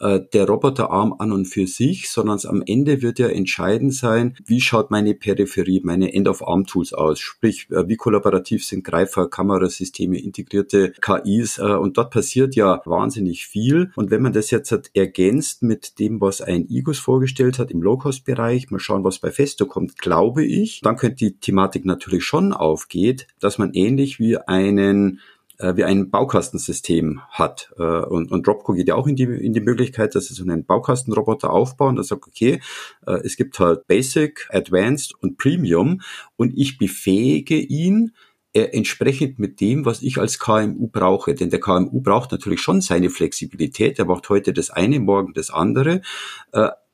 äh, 0.00 0.20
der 0.32 0.46
Roboterarm 0.46 1.14
an 1.18 1.32
und 1.32 1.46
für 1.46 1.66
sich, 1.66 2.10
sondern 2.10 2.38
am 2.44 2.62
Ende 2.66 3.02
wird 3.02 3.18
ja 3.18 3.28
entscheidend 3.28 3.94
sein, 3.94 4.36
wie 4.44 4.60
schaut 4.60 4.90
meine 4.90 5.14
Peripherie, 5.14 5.80
meine 5.84 6.12
End-of-Arm-Tools 6.12 6.94
aus, 6.94 7.18
sprich, 7.18 7.68
äh, 7.70 7.86
wie 7.88 7.96
kollaborativ 7.96 8.64
sind 8.64 8.84
Greifer, 8.84 9.28
Kamerasysteme, 9.28 10.18
integrierte 10.18 10.92
KIs 11.00 11.58
äh, 11.58 11.62
und 11.62 11.98
dort 11.98 12.10
passiert 12.12 12.54
ja 12.56 12.80
wahnsinnig 12.84 13.46
viel. 13.46 13.90
Und 13.94 14.10
wenn 14.10 14.22
man 14.22 14.32
das 14.32 14.50
jetzt 14.50 14.72
hat 14.72 14.90
ergänzt 14.94 15.62
mit 15.62 15.98
dem, 15.98 16.20
was 16.20 16.40
ein 16.40 16.66
IGUS 16.68 16.98
vorgestellt 16.98 17.58
hat 17.58 17.70
im 17.70 17.82
Low-Cost-Bereich, 17.82 18.70
mal 18.70 18.78
schauen, 18.78 19.04
was 19.04 19.18
bei 19.18 19.30
Festo 19.30 19.66
kommt, 19.66 19.98
glaube 19.98 20.44
ich, 20.44 20.80
dann 20.80 20.96
könnte 20.96 21.16
die 21.16 21.38
Thematik 21.38 21.84
natürlich 21.84 22.24
schon 22.24 22.52
aufgeht, 22.52 23.26
dass 23.38 23.58
man 23.58 23.72
ähnlich 23.74 24.18
wie 24.18 24.38
einen 24.38 25.20
äh, 25.60 25.76
wie 25.76 25.84
ein 25.84 26.10
Baukastensystem 26.10 27.20
hat. 27.30 27.72
Äh, 27.78 27.82
und, 27.82 28.32
und 28.32 28.46
Dropco 28.46 28.72
geht 28.72 28.88
ja 28.88 28.94
auch 28.94 29.06
in 29.06 29.16
die, 29.16 29.24
in 29.24 29.52
die 29.52 29.60
Möglichkeit, 29.60 30.14
dass 30.14 30.26
sie 30.26 30.34
so 30.34 30.42
einen 30.42 30.64
Baukastenroboter 30.64 31.50
aufbauen. 31.50 31.96
Da 31.96 32.02
sagt, 32.02 32.26
okay, 32.26 32.60
äh, 33.06 33.20
es 33.24 33.36
gibt 33.36 33.58
halt 33.58 33.86
Basic, 33.86 34.48
Advanced 34.50 35.14
und 35.20 35.38
Premium 35.38 36.00
und 36.36 36.56
ich 36.56 36.78
befähige 36.78 37.56
ihn, 37.56 38.12
äh, 38.52 38.62
entsprechend 38.62 39.38
mit 39.38 39.60
dem, 39.60 39.84
was 39.84 40.02
ich 40.02 40.18
als 40.18 40.40
KMU 40.40 40.88
brauche. 40.88 41.34
Denn 41.34 41.50
der 41.50 41.60
KMU 41.60 42.00
braucht 42.00 42.32
natürlich 42.32 42.60
schon 42.60 42.80
seine 42.80 43.10
Flexibilität. 43.10 43.98
Er 43.98 44.06
braucht 44.06 44.28
heute 44.28 44.52
das 44.52 44.70
eine, 44.70 44.98
morgen 44.98 45.34
das 45.34 45.50
andere. 45.50 46.02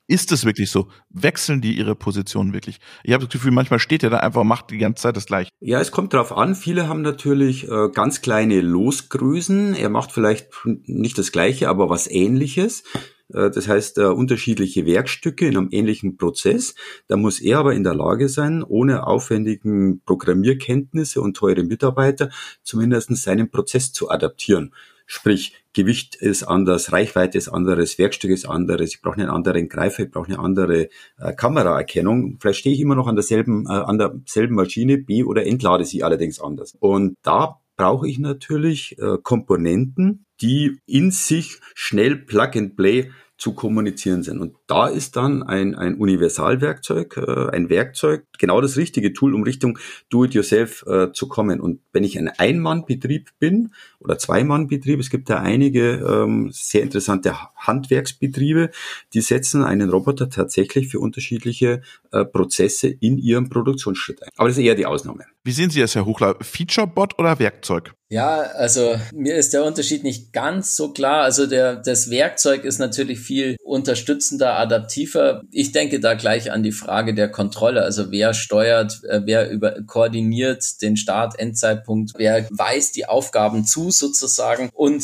Ist 0.07 0.31
es 0.31 0.45
wirklich 0.45 0.71
so? 0.71 0.87
Wechseln 1.09 1.59
die 1.59 1.77
ihre 1.77 1.93
Positionen 1.93 2.53
wirklich? 2.53 2.79
Ich 3.03 3.13
habe 3.13 3.25
das 3.25 3.33
Gefühl, 3.33 3.51
manchmal 3.51 3.79
steht 3.79 4.03
er 4.03 4.09
da 4.09 4.17
einfach 4.17 4.41
und 4.41 4.47
macht 4.47 4.71
die 4.71 4.77
ganze 4.77 5.01
Zeit 5.03 5.17
das 5.17 5.25
gleiche. 5.25 5.51
Ja, 5.59 5.81
es 5.81 5.91
kommt 5.91 6.13
drauf 6.13 6.31
an. 6.31 6.55
Viele 6.55 6.87
haben 6.87 7.01
natürlich 7.01 7.69
äh, 7.69 7.89
ganz 7.93 8.21
kleine 8.21 8.61
Losgrößen. 8.61 9.75
Er 9.75 9.89
macht 9.89 10.13
vielleicht 10.13 10.47
nicht 10.63 11.17
das 11.17 11.33
gleiche, 11.33 11.67
aber 11.67 11.89
was 11.89 12.09
ähnliches. 12.09 12.83
Äh, 13.33 13.51
das 13.51 13.67
heißt, 13.67 13.97
äh, 13.97 14.05
unterschiedliche 14.05 14.85
Werkstücke 14.85 15.47
in 15.47 15.57
einem 15.57 15.69
ähnlichen 15.71 16.17
Prozess. 16.17 16.75
Da 17.07 17.17
muss 17.17 17.39
er 17.39 17.59
aber 17.59 17.73
in 17.73 17.83
der 17.83 17.95
Lage 17.95 18.29
sein, 18.29 18.63
ohne 18.63 19.05
aufwendigen 19.07 20.01
Programmierkenntnisse 20.05 21.21
und 21.21 21.35
teure 21.35 21.63
Mitarbeiter 21.63 22.29
zumindest 22.63 23.15
seinen 23.17 23.49
Prozess 23.49 23.91
zu 23.91 24.09
adaptieren. 24.09 24.73
Sprich, 25.09 25.53
Gewicht 25.71 26.15
ist 26.15 26.43
anders, 26.43 26.91
Reichweite 26.91 27.37
ist 27.37 27.47
anderes, 27.47 27.97
Werkstück 27.97 28.29
ist 28.29 28.45
anderes, 28.45 28.93
ich 28.93 29.01
brauche 29.01 29.15
einen 29.15 29.29
anderen 29.29 29.69
Greifer, 29.69 30.03
ich 30.03 30.11
brauche 30.11 30.27
eine 30.27 30.39
andere 30.39 30.89
äh, 31.17 31.33
Kameraerkennung. 31.33 32.37
Vielleicht 32.41 32.59
stehe 32.59 32.75
ich 32.75 32.81
immer 32.81 32.95
noch 32.95 33.07
an 33.07 33.15
derselben, 33.15 33.65
äh, 33.67 33.69
an 33.69 33.97
derselben 33.97 34.55
Maschine, 34.55 34.97
B 34.97 35.23
oder 35.23 35.45
entlade 35.45 35.85
sie 35.85 36.03
allerdings 36.03 36.41
anders. 36.41 36.75
Und 36.79 37.15
da 37.21 37.61
brauche 37.77 38.09
ich 38.09 38.19
natürlich 38.19 38.97
äh, 38.99 39.17
Komponenten, 39.21 40.25
die 40.41 40.79
in 40.85 41.11
sich 41.11 41.59
schnell 41.73 42.17
Plug 42.17 42.51
and 42.55 42.75
Play 42.75 43.11
zu 43.37 43.53
kommunizieren 43.53 44.23
sind. 44.23 44.39
Und 44.39 44.55
da 44.65 44.87
ist 44.87 45.15
dann 45.15 45.43
ein, 45.43 45.75
ein 45.75 45.95
Universalwerkzeug, 45.95 47.17
äh, 47.17 47.49
ein 47.51 47.69
Werkzeug, 47.69 48.25
genau 48.39 48.61
das 48.61 48.77
richtige 48.77 49.13
Tool, 49.13 49.35
um 49.35 49.43
Richtung 49.43 49.77
Do-it-yourself 50.09 50.83
äh, 50.87 51.11
zu 51.11 51.27
kommen. 51.27 51.61
Und 51.61 51.79
wenn 51.93 52.03
ich 52.03 52.17
ein 52.17 52.29
Ein-Mann-Betrieb 52.29 53.29
bin 53.39 53.73
oder 53.99 54.17
Zwei-Mann-Betrieb, 54.17 54.99
es 54.99 55.11
gibt 55.11 55.29
da 55.29 55.39
einige 55.39 55.97
ähm, 55.97 56.49
sehr 56.51 56.81
interessante 56.81 57.35
Handwerksbetriebe, 57.55 58.71
die 59.13 59.21
setzen 59.21 59.63
einen 59.63 59.89
Roboter 59.89 60.29
tatsächlich 60.29 60.87
für 60.87 60.99
unterschiedliche 60.99 61.81
äh, 62.11 62.25
Prozesse 62.25 62.87
in 62.87 63.19
ihrem 63.19 63.49
Produktionsschritt 63.49 64.23
ein. 64.23 64.29
Aber 64.37 64.49
das 64.49 64.57
ist 64.57 64.63
eher 64.63 64.75
die 64.75 64.87
Ausnahme. 64.87 65.25
Wie 65.43 65.51
sehen 65.51 65.69
Sie 65.69 65.79
das, 65.79 65.93
Herr 65.95 66.05
Huchler? 66.05 66.35
Feature-Bot 66.41 67.19
oder 67.19 67.37
Werkzeug? 67.39 67.93
Ja, 68.09 68.39
also 68.39 68.95
mir 69.13 69.35
ist 69.35 69.53
der 69.53 69.65
Unterschied 69.65 70.03
nicht 70.05 70.31
ganz 70.31 70.77
so 70.77 70.93
klar. 70.93 71.23
Also 71.23 71.45
der, 71.45 71.75
das 71.75 72.09
Werkzeug 72.09 72.63
ist 72.63 72.79
natürlich 72.79 73.19
viel 73.19 73.57
unterstützender, 73.65 74.57
adaptiver. 74.57 75.43
Ich 75.51 75.73
denke 75.73 75.99
da 75.99 76.13
gleich 76.13 76.49
an 76.49 76.63
die 76.63 76.71
Frage 76.71 77.13
der 77.13 77.29
Kontrolle. 77.29 77.81
Also 77.81 78.09
wer 78.09 78.33
steuert, 78.33 79.03
äh, 79.03 79.21
wer 79.25 79.49
über, 79.49 79.81
koordiniert 79.85 80.81
den 80.81 80.95
Start, 80.95 81.37
Endzeitpunkt, 81.37 82.13
wer 82.15 82.47
weist 82.49 82.95
die 82.95 83.07
Aufgaben 83.07 83.65
zu 83.65 83.91
sozusagen 83.91 84.69
und 84.73 85.03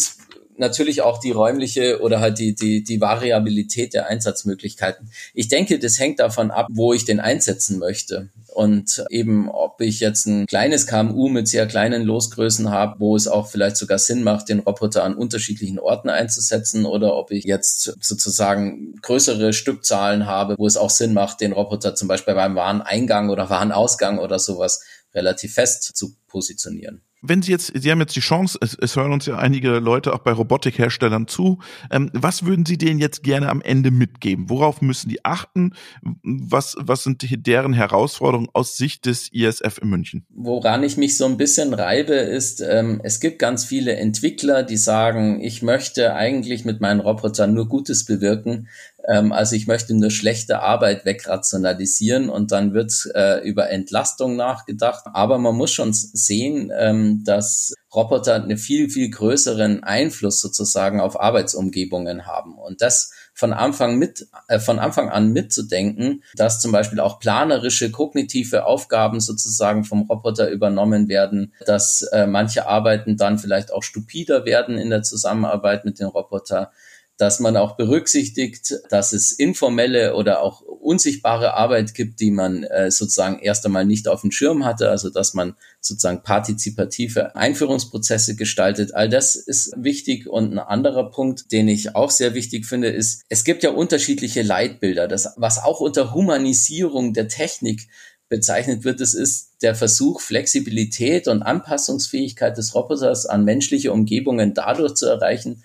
natürlich 0.64 1.02
auch 1.02 1.20
die 1.20 1.32
räumliche 1.32 2.02
oder 2.02 2.22
halt 2.22 2.40
die, 2.40 2.56
die, 2.56 2.84
die 2.84 3.02
Variabilität 3.02 3.94
der 3.94 4.08
Einsatzmöglichkeiten. 4.08 5.12
Ich 5.34 5.50
denke, 5.50 5.78
das 5.78 6.00
hängt 6.00 6.20
davon 6.20 6.52
ab, 6.52 6.68
wo 6.72 6.94
ich 6.94 7.06
den 7.06 7.20
einsetzen 7.20 7.80
möchte. 7.80 8.30
Und 8.54 9.04
eben, 9.10 9.50
ob 9.50 9.82
ich 9.82 10.00
jetzt 10.00 10.26
ein 10.26 10.46
kleines 10.46 10.88
KMU 10.88 11.28
mit 11.28 11.48
sehr 11.48 11.68
kleinen 11.68 12.04
Losgrößen 12.04 12.70
habe, 12.70 13.00
wo 13.00 13.16
es 13.16 13.28
auch 13.28 13.48
vielleicht 13.48 13.78
sogar 13.78 13.98
Sinn 13.98 14.24
macht, 14.24 14.48
den 14.48 14.60
Roboter 14.60 15.04
an 15.04 15.16
unterschiedlichen 15.16 15.80
Orten 15.80 16.10
einzusetzen, 16.10 16.86
oder 16.86 17.16
ob 17.16 17.32
ich 17.32 17.44
jetzt 17.44 17.96
sozusagen 18.00 18.96
größere 19.02 19.54
Stückzahlen 19.54 20.26
habe, 20.28 20.56
wo 20.58 20.68
es 20.68 20.78
auch 20.78 20.92
Sinn 20.92 21.14
macht, 21.14 21.42
den 21.42 21.52
Roboter 21.52 21.96
zum 21.96 22.08
Beispiel 22.08 22.36
beim 22.36 22.56
Wareneingang 22.56 23.30
oder 23.30 23.50
Warenausgang 23.50 24.20
oder 24.20 24.40
sowas 24.40 24.82
relativ 25.14 25.56
fest 25.56 25.84
zu 25.96 26.16
positionieren. 26.28 27.02
Wenn 27.24 27.42
Sie 27.42 27.52
jetzt, 27.52 27.72
Sie 27.74 27.90
haben 27.90 28.02
jetzt 28.02 28.16
die 28.16 28.20
Chance, 28.20 28.60
es, 28.62 28.78
es 28.80 28.96
hören 28.96 29.14
uns 29.14 29.26
ja 29.26 29.38
einige 29.38 29.80
Leute 29.80 30.14
auch 30.14 30.20
bei 30.20 30.34
Robotikherstellern 30.34 31.28
zu. 31.28 31.60
Ähm, 31.90 32.12
was 32.14 32.46
würden 32.46 32.66
Sie 32.66 32.78
denen 32.78 33.00
jetzt 33.00 33.24
gerne 33.24 33.50
am 33.50 33.62
Ende 33.62 33.92
mitgeben? 33.92 34.50
Worauf 34.50 34.82
müssen 34.82 35.10
die 35.10 35.24
achten? 35.24 35.74
Was, 36.02 36.76
was 36.78 37.04
sind 37.04 37.22
die, 37.22 37.42
deren 37.42 37.74
Herausforderungen 37.74 38.50
aus 38.54 38.76
Sicht 38.76 39.06
des 39.06 39.30
ISF 39.32 39.80
in 39.82 39.90
München? 39.90 40.26
Woran 40.30 40.84
ich 40.84 40.98
mich 40.98 41.18
so 41.18 41.26
ein 41.26 41.38
bisschen 41.38 41.74
reibe, 41.74 42.14
ist, 42.14 42.62
ähm, 42.62 43.00
es 43.04 43.22
gibt 43.22 43.40
ganz 43.40 43.64
viele 43.64 43.96
Entwickler, 43.96 44.64
die 44.64 44.78
sagen, 44.78 45.40
ich 45.42 45.62
möchte 45.62 46.16
eigentlich 46.16 46.66
mit 46.66 46.82
meinen 46.82 47.00
Robotern 47.00 47.54
nur 47.54 47.70
Gutes 47.70 48.04
bewirken. 48.06 48.68
Ähm, 49.08 49.32
also 49.32 49.56
ich 49.56 49.68
möchte 49.68 49.94
nur 49.94 50.12
schlechte 50.12 50.62
Arbeit 50.62 51.06
wegrationalisieren 51.06 52.30
und 52.30 52.52
dann 52.52 52.74
wird 52.74 52.94
äh, 53.14 53.40
über 53.48 53.70
Entlastung 53.70 54.36
nachgedacht. 54.36 55.06
Aber 55.14 55.38
man 55.38 55.56
muss 55.56 55.72
schon 55.72 55.94
sehen, 55.94 56.72
ähm, 56.76 57.24
dass 57.26 57.74
Roboter 57.94 58.36
einen 58.36 58.58
viel, 58.58 58.90
viel 58.90 59.10
größeren 59.10 59.84
Einfluss 59.84 60.42
sozusagen 60.42 61.00
auf 61.00 61.20
Arbeitsumgebungen 61.20 62.26
haben. 62.26 62.58
Und 62.58 62.82
das 62.82 63.12
von 63.34 63.54
Anfang 63.54 63.98
mit, 63.98 64.28
äh, 64.48 64.60
von 64.60 64.80
Anfang 64.80 65.10
an 65.10 65.32
mitzudenken, 65.32 66.24
dass 66.36 66.60
zum 66.60 66.72
Beispiel 66.72 67.00
auch 67.00 67.20
planerische, 67.20 67.92
kognitive 67.92 68.66
Aufgaben 68.66 69.20
sozusagen 69.20 69.84
vom 69.84 70.04
Roboter 70.04 70.50
übernommen 70.50 71.08
werden, 71.08 71.54
dass 71.66 72.04
äh, 72.14 72.26
manche 72.26 72.68
Arbeiten 72.68 73.18
dann 73.18 73.38
vielleicht 73.38 73.72
auch 73.72 73.84
stupider 73.84 74.46
werden 74.46 74.78
in 74.78 74.90
der 74.90 75.04
Zusammenarbeit 75.04 75.86
mit 75.86 76.00
dem 76.00 76.08
Roboter, 76.08 76.72
dass 77.18 77.40
man 77.40 77.58
auch 77.58 77.76
berücksichtigt, 77.76 78.74
dass 78.90 79.14
es 79.14 79.32
informelle 79.32 80.16
oder 80.16 80.42
auch 80.42 80.62
unsichtbare 80.62 81.54
Arbeit 81.54 81.94
gibt, 81.94 82.20
die 82.20 82.32
man 82.32 82.64
äh, 82.64 82.92
sozusagen 82.92 83.40
erst 83.40 83.66
einmal 83.66 83.86
nicht 83.86 84.08
auf 84.08 84.22
dem 84.22 84.32
Schirm 84.32 84.66
hatte, 84.66 84.90
also 84.90 85.10
dass 85.10 85.34
man 85.34 85.56
sozusagen 85.80 86.24
partizipative 86.24 87.36
Einführungsprozesse 87.36 88.36
gestaltet. 88.36 88.94
All 88.94 89.10
das 89.10 89.36
ist 89.36 89.74
wichtig. 89.78 90.28
Und 90.28 90.54
ein 90.54 90.60
anderer 90.60 91.10
Punkt, 91.12 91.52
den 91.52 91.68
ich 91.68 91.96
auch 91.96 92.12
sehr 92.12 92.34
wichtig 92.34 92.66
finde, 92.66 92.90
ist, 92.90 93.24
es 93.30 93.44
gibt 93.44 93.64
ja 93.64 93.70
unterschiedliche 93.70 94.42
Leitbilder, 94.42 95.08
das, 95.08 95.34
was 95.38 95.60
auch 95.60 95.80
unter 95.80 96.14
Humanisierung 96.14 97.14
der 97.14 97.28
Technik 97.28 97.88
bezeichnet 98.28 98.84
wird, 98.84 99.00
es 99.00 99.14
ist 99.14 99.52
der 99.62 99.76
Versuch, 99.76 100.20
Flexibilität 100.20 101.28
und 101.28 101.44
Anpassungsfähigkeit 101.44 102.58
des 102.58 102.74
Roboters 102.74 103.28
an 103.28 103.44
menschliche 103.46 103.92
Umgebungen 103.92 104.56
dadurch 104.56 104.96
zu 104.96 105.06
erreichen, 105.06 105.64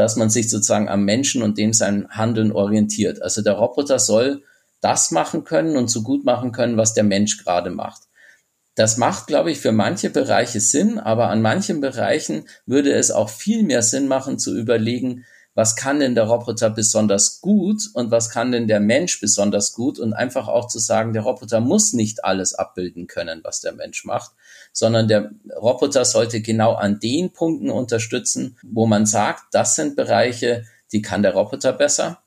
dass 0.00 0.16
man 0.16 0.30
sich 0.30 0.48
sozusagen 0.48 0.88
am 0.88 1.04
Menschen 1.04 1.42
und 1.42 1.58
dem 1.58 1.74
sein 1.74 2.08
Handeln 2.08 2.52
orientiert. 2.52 3.20
Also 3.20 3.42
der 3.42 3.52
Roboter 3.52 3.98
soll 3.98 4.42
das 4.80 5.10
machen 5.10 5.44
können 5.44 5.76
und 5.76 5.90
so 5.90 6.02
gut 6.02 6.24
machen 6.24 6.52
können, 6.52 6.78
was 6.78 6.94
der 6.94 7.04
Mensch 7.04 7.36
gerade 7.44 7.68
macht. 7.68 8.04
Das 8.74 8.96
macht, 8.96 9.26
glaube 9.26 9.50
ich, 9.50 9.58
für 9.58 9.72
manche 9.72 10.08
Bereiche 10.08 10.58
Sinn, 10.58 10.98
aber 10.98 11.28
an 11.28 11.42
manchen 11.42 11.82
Bereichen 11.82 12.44
würde 12.64 12.92
es 12.92 13.10
auch 13.10 13.28
viel 13.28 13.62
mehr 13.62 13.82
Sinn 13.82 14.08
machen 14.08 14.38
zu 14.38 14.56
überlegen, 14.56 15.26
was 15.54 15.74
kann 15.76 16.00
denn 16.00 16.14
der 16.14 16.24
Roboter 16.24 16.70
besonders 16.70 17.40
gut 17.40 17.82
und 17.94 18.10
was 18.10 18.30
kann 18.30 18.52
denn 18.52 18.68
der 18.68 18.80
Mensch 18.80 19.20
besonders 19.20 19.72
gut 19.72 19.98
und 19.98 20.12
einfach 20.12 20.48
auch 20.48 20.68
zu 20.68 20.78
sagen, 20.78 21.12
der 21.12 21.22
Roboter 21.22 21.60
muss 21.60 21.92
nicht 21.92 22.24
alles 22.24 22.54
abbilden 22.54 23.06
können, 23.06 23.40
was 23.42 23.60
der 23.60 23.72
Mensch 23.72 24.04
macht, 24.04 24.32
sondern 24.72 25.08
der 25.08 25.30
Roboter 25.60 26.04
sollte 26.04 26.40
genau 26.40 26.74
an 26.74 27.00
den 27.00 27.32
Punkten 27.32 27.70
unterstützen, 27.70 28.56
wo 28.62 28.86
man 28.86 29.06
sagt, 29.06 29.42
das 29.52 29.74
sind 29.74 29.96
Bereiche, 29.96 30.64
die 30.92 31.02
kann 31.02 31.22
der 31.22 31.34
Roboter 31.34 31.72
besser. 31.72 32.22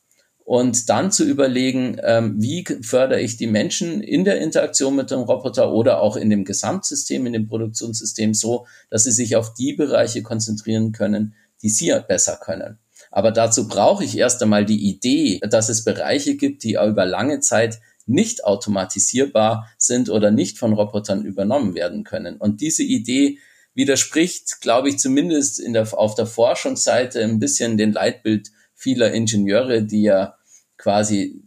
Und 0.46 0.90
dann 0.90 1.10
zu 1.10 1.24
überlegen, 1.24 1.98
ähm, 2.04 2.36
wie 2.42 2.66
fördere 2.82 3.22
ich 3.22 3.38
die 3.38 3.48
Menschen 3.48 4.02
in 4.02 4.26
der 4.26 4.42
Interaktion 4.42 4.94
mit 4.94 5.10
dem 5.10 5.22
Roboter 5.22 5.72
oder 5.72 6.02
auch 6.02 6.18
in 6.18 6.30
dem 6.30 6.44
Gesamtsystem, 6.44 7.26
in 7.26 7.32
dem 7.32 7.48
Produktionssystem 7.48 8.34
so, 8.34 8.68
dass 8.90 9.06
sie 9.06 9.14
sich 9.14 9.38
auf 9.38 9.54
die 9.54 9.72
Bereiche 9.72 10.22
konzentrieren 10.22 10.92
können, 10.92 11.34
die 11.62 11.70
sie 11.70 11.98
besser 12.10 12.38
können. 12.42 12.78
Aber 13.16 13.30
dazu 13.32 13.68
brauche 13.68 14.04
ich 14.04 14.18
erst 14.18 14.42
einmal 14.42 14.66
die 14.66 14.90
Idee, 14.90 15.40
dass 15.48 15.70
es 15.70 15.84
Bereiche 15.84 16.36
gibt, 16.36 16.64
die 16.64 16.74
über 16.74 17.06
lange 17.06 17.42
Zeit 17.42 17.80
nicht 18.08 18.44
automatisierbar 18.44 19.70
sind 19.78 20.10
oder 20.10 20.32
nicht 20.32 20.58
von 20.58 20.74
Robotern 20.74 21.24
übernommen 21.24 21.76
werden 21.76 22.04
können. 22.04 22.38
Und 22.38 22.60
diese 22.60 22.82
Idee 22.82 23.38
widerspricht, 23.76 24.62
glaube 24.62 24.90
ich, 24.90 24.98
zumindest 24.98 25.60
in 25.60 25.74
der, 25.74 25.88
auf 25.96 26.16
der 26.16 26.26
Forschungsseite 26.26 27.24
ein 27.24 27.38
bisschen 27.38 27.78
den 27.78 27.92
Leitbild 27.92 28.50
vieler 28.74 29.12
Ingenieure, 29.14 29.84
die 29.84 30.02
ja 30.02 30.36
quasi 30.80 31.44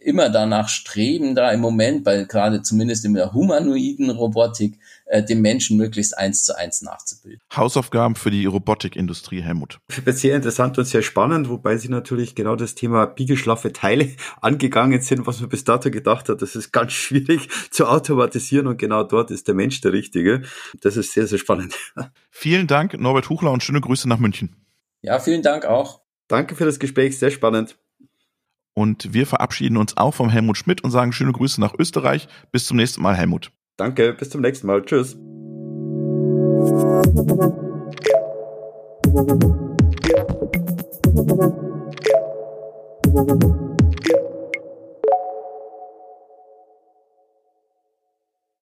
immer 0.00 0.30
danach 0.30 0.68
streben, 0.68 1.34
da 1.34 1.50
im 1.50 1.60
Moment, 1.60 2.06
weil 2.06 2.26
gerade 2.26 2.62
zumindest 2.62 3.04
in 3.04 3.14
der 3.14 3.32
humanoiden 3.32 4.10
Robotik, 4.10 4.78
äh, 5.06 5.22
dem 5.22 5.42
Menschen 5.42 5.76
möglichst 5.76 6.16
eins 6.16 6.44
zu 6.44 6.56
eins 6.56 6.82
nachzubilden. 6.82 7.40
Hausaufgaben 7.54 8.14
für 8.14 8.30
die 8.30 8.46
Robotikindustrie, 8.46 9.42
Helmut. 9.42 9.78
Sehr 10.06 10.36
interessant 10.36 10.78
und 10.78 10.84
sehr 10.84 11.02
spannend, 11.02 11.48
wobei 11.48 11.76
Sie 11.76 11.88
natürlich 11.88 12.34
genau 12.34 12.56
das 12.56 12.74
Thema 12.74 13.06
biegeschlaffe 13.06 13.72
Teile 13.72 14.10
angegangen 14.40 15.00
sind, 15.02 15.26
was 15.26 15.40
man 15.40 15.50
bis 15.50 15.64
dato 15.64 15.90
gedacht 15.90 16.28
hat, 16.28 16.42
das 16.42 16.56
ist 16.56 16.72
ganz 16.72 16.92
schwierig 16.92 17.48
zu 17.70 17.86
automatisieren 17.86 18.66
und 18.66 18.78
genau 18.78 19.02
dort 19.02 19.30
ist 19.30 19.48
der 19.48 19.54
Mensch 19.54 19.80
der 19.80 19.92
Richtige. 19.92 20.42
Das 20.80 20.96
ist 20.96 21.12
sehr, 21.12 21.26
sehr 21.26 21.38
spannend. 21.38 21.74
Vielen 22.30 22.66
Dank, 22.66 22.98
Norbert 22.98 23.28
Huchler, 23.28 23.52
und 23.52 23.62
schöne 23.62 23.80
Grüße 23.80 24.08
nach 24.08 24.18
München. 24.18 24.56
Ja, 25.02 25.18
vielen 25.18 25.42
Dank 25.42 25.64
auch. 25.64 26.00
Danke 26.28 26.54
für 26.54 26.64
das 26.64 26.78
Gespräch, 26.78 27.18
sehr 27.18 27.30
spannend. 27.30 27.76
Und 28.74 29.12
wir 29.12 29.26
verabschieden 29.26 29.76
uns 29.76 29.96
auch 29.96 30.14
vom 30.14 30.30
Helmut 30.30 30.56
Schmidt 30.56 30.82
und 30.84 30.90
sagen 30.90 31.12
schöne 31.12 31.32
Grüße 31.32 31.60
nach 31.60 31.74
Österreich. 31.78 32.28
Bis 32.52 32.66
zum 32.66 32.76
nächsten 32.76 33.02
Mal, 33.02 33.16
Helmut. 33.16 33.50
Danke, 33.76 34.12
bis 34.14 34.30
zum 34.30 34.40
nächsten 34.40 34.66
Mal. 34.66 34.82
Tschüss. 34.84 35.16